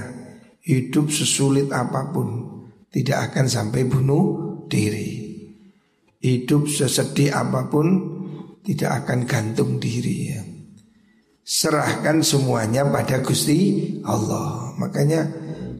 hidup 0.64 1.12
sesulit 1.12 1.68
apa 1.74 2.14
pun, 2.14 2.48
tidak 2.88 3.32
akan 3.32 3.44
sampai 3.50 3.84
bunuh 3.84 4.24
diri. 4.70 5.26
Hidup 6.22 6.70
sesedih 6.70 7.34
apa 7.34 7.68
pun, 7.68 7.86
tidak 8.64 9.04
akan 9.04 9.28
gantung 9.28 9.76
diri 9.76 10.16
ya. 10.32 10.42
Serahkan 11.44 12.24
semuanya 12.24 12.88
pada 12.88 13.20
Gusti 13.20 14.00
Allah. 14.04 14.72
Makanya 14.80 15.28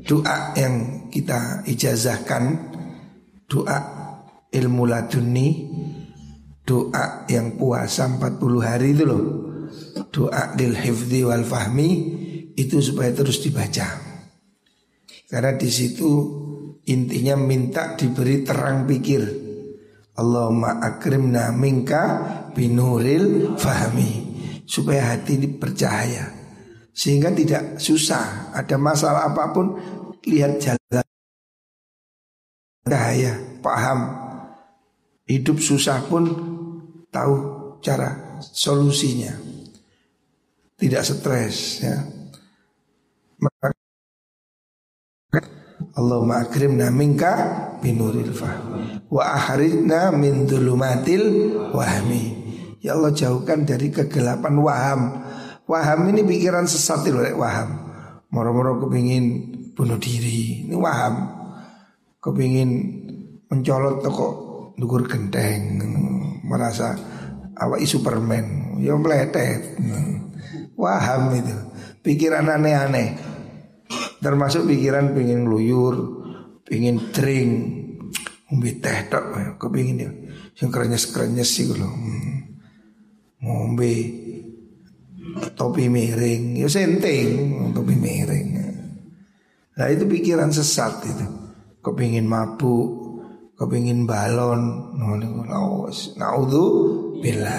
doa 0.04 0.52
yang 0.57 1.09
kita 1.09 1.64
ijazahkan, 1.68 2.72
doa 3.48 3.97
ilmu 4.48 4.82
laduni, 4.88 5.48
doa 6.68 7.24
yang 7.32 7.56
puasa 7.56 8.04
40 8.04 8.61
hari 8.61 8.92
itu 8.92 9.04
loh. 9.08 9.24
Doa 10.12 10.52
lil 10.56 10.76
hifdi 10.76 11.24
wal 11.24 11.44
fahmi 11.44 11.88
itu 12.56 12.80
supaya 12.84 13.12
terus 13.16 13.40
dibaca. 13.40 13.88
Karena 15.28 15.52
di 15.56 15.68
situ 15.68 16.11
intinya 16.88 17.37
minta 17.37 17.96
diberi 17.96 18.44
terang 18.44 18.84
pikir. 18.88 19.48
Allahumma 20.18 20.80
akrimna 20.80 21.52
minka 21.52 22.04
binuril 22.52 23.56
fahmi. 23.56 24.28
Supaya 24.68 25.16
hati 25.16 25.40
ini 25.40 25.48
bercahaya. 25.56 26.28
Sehingga 26.92 27.32
tidak 27.32 27.80
susah 27.80 28.52
ada 28.52 28.76
masalah 28.76 29.32
apa 29.32 29.54
pun 29.54 29.78
lihat 30.28 30.61
jalan. 30.61 31.06
Cahaya 32.88 33.32
paham 33.61 34.27
hidup 35.28 35.60
susah 35.60 36.00
pun 36.08 36.24
tahu 37.12 37.36
cara 37.84 38.40
solusinya 38.40 39.48
tidak 40.78 41.02
stres 41.02 41.82
ya. 41.82 41.98
Allahumma 45.98 46.46
akrimna 46.46 46.94
minka 46.94 47.34
binuril 47.82 48.30
fahm 48.30 49.02
wa 49.10 49.22
ahrijna 49.34 50.14
min 50.14 50.46
dhulumatil 50.46 51.54
wahmi. 51.74 52.24
Ya 52.78 52.94
Allah 52.94 53.10
jauhkan 53.10 53.66
dari 53.66 53.90
kegelapan 53.90 54.54
waham. 54.62 55.00
Waham 55.66 56.06
ini 56.14 56.22
pikiran 56.22 56.70
sesat 56.70 57.10
itu 57.10 57.18
waham. 57.34 57.90
Moro-moro 58.30 58.78
kepingin 58.86 59.50
bunuh 59.74 59.98
diri. 59.98 60.70
Ini 60.70 60.78
waham. 60.78 61.26
Kepingin 62.22 62.70
mencolot 63.50 63.98
toko 63.98 64.47
dukur 64.78 65.10
genteng 65.10 65.82
merasa 66.46 66.94
awak 67.58 67.82
Superman 67.84 68.78
ya 68.78 68.94
meletet. 68.94 69.76
Waham 70.78 71.34
itu. 71.34 71.56
Pikiran 72.06 72.46
aneh-aneh. 72.46 73.18
Termasuk 74.22 74.66
pikiran 74.70 75.14
pengen 75.14 75.50
luyur 75.50 76.22
Pengen 76.62 77.10
drink. 77.10 77.52
Ngombe 78.48 78.80
teh 78.80 78.98
tok 79.12 79.56
Kepingin 79.60 80.00
ya 80.00 80.10
Yang 80.58 80.70
krenyes-krenyes 80.72 81.50
sih 81.52 81.68
kalau 81.68 81.90
hmm. 81.90 82.38
Ngombe 83.42 83.94
Topi 85.58 85.90
miring. 85.90 86.56
Ya 86.56 86.70
senting 86.70 87.28
Topi 87.74 87.94
miring. 87.98 88.48
Nah 89.78 89.86
itu 89.90 90.06
pikiran 90.06 90.54
sesat 90.54 91.02
itu. 91.06 91.26
Kepingin 91.82 92.26
mabuk 92.26 92.97
Kepingin 93.58 94.06
balon. 94.06 94.94
Bila 97.18 97.58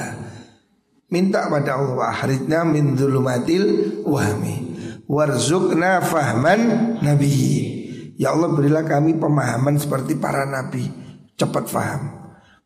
Minta 1.09 1.49
pada 1.51 1.75
Allah 1.75 2.07
Ahridna 2.13 2.63
min 2.63 2.95
dhulumatil 2.95 3.99
wahmi 4.07 4.55
Warzukna 5.09 5.99
fahman 5.99 6.95
nabi 7.03 7.35
Ya 8.15 8.31
Allah 8.31 8.47
berilah 8.51 8.87
kami 8.87 9.19
pemahaman 9.19 9.75
seperti 9.75 10.15
para 10.15 10.47
nabi. 10.47 10.87
Cepat 11.35 11.71
faham. 11.71 12.01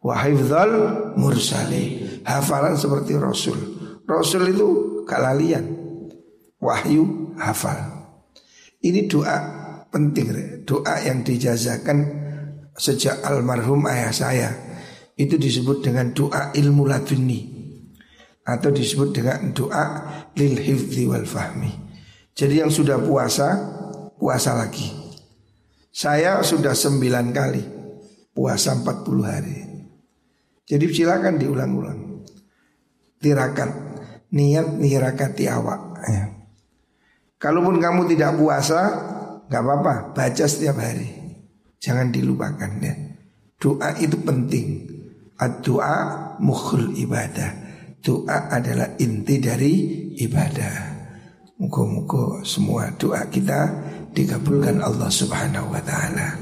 Wahifzal 0.02 0.72
mursali 1.18 2.06
Hafalan 2.26 2.78
seperti 2.78 3.18
Rasul. 3.18 3.58
Rasul 4.06 4.50
itu 4.54 4.68
kalalian 5.10 5.74
Wahyu 6.62 7.34
hafal. 7.38 7.76
Ini 8.84 9.10
doa 9.10 9.38
penting 9.90 10.34
doa 10.64 10.96
yang 11.06 11.22
dijazakan 11.22 12.23
sejak 12.78 13.22
almarhum 13.26 13.86
ayah 13.90 14.14
saya 14.14 14.50
itu 15.14 15.38
disebut 15.38 15.86
dengan 15.86 16.10
doa 16.14 16.50
ilmu 16.54 16.90
laduni 16.90 17.42
atau 18.44 18.70
disebut 18.74 19.10
dengan 19.14 19.54
doa 19.54 19.86
lil 20.36 20.58
hifzi 20.58 21.08
wal 21.08 21.26
fahmi. 21.26 21.72
Jadi 22.34 22.66
yang 22.66 22.74
sudah 22.74 22.98
puasa 22.98 23.54
puasa 24.18 24.58
lagi. 24.58 24.90
Saya 25.94 26.42
sudah 26.42 26.74
sembilan 26.74 27.26
kali 27.30 27.64
puasa 28.34 28.74
40 28.74 29.22
hari. 29.22 29.58
Jadi 30.66 30.86
silakan 30.90 31.38
diulang-ulang. 31.38 32.00
Tirakat 33.22 33.72
niat 34.34 34.68
nirakati 34.82 35.46
awak. 35.46 35.82
Ya. 36.10 36.26
Kalaupun 37.38 37.78
kamu 37.78 38.10
tidak 38.10 38.40
puasa, 38.40 38.82
nggak 39.52 39.64
apa-apa, 39.64 39.94
baca 40.18 40.46
setiap 40.50 40.82
hari. 40.82 41.23
Jangan 41.84 42.16
dilupakan 42.16 42.72
ya. 42.80 42.96
Doa 43.60 43.92
itu 44.00 44.16
penting. 44.24 44.88
Doa 45.60 45.96
mukhul 46.40 46.96
ibadah. 46.96 47.52
Doa 48.00 48.48
adalah 48.48 48.96
inti 48.96 49.44
dari 49.44 49.74
ibadah. 50.24 50.96
Muka-muka 51.60 52.40
semua 52.48 52.88
doa 52.96 53.28
kita 53.28 53.68
dikabulkan 54.16 54.80
Allah 54.80 55.12
Subhanahu 55.12 55.76
wa 55.76 55.84
taala. 55.84 56.40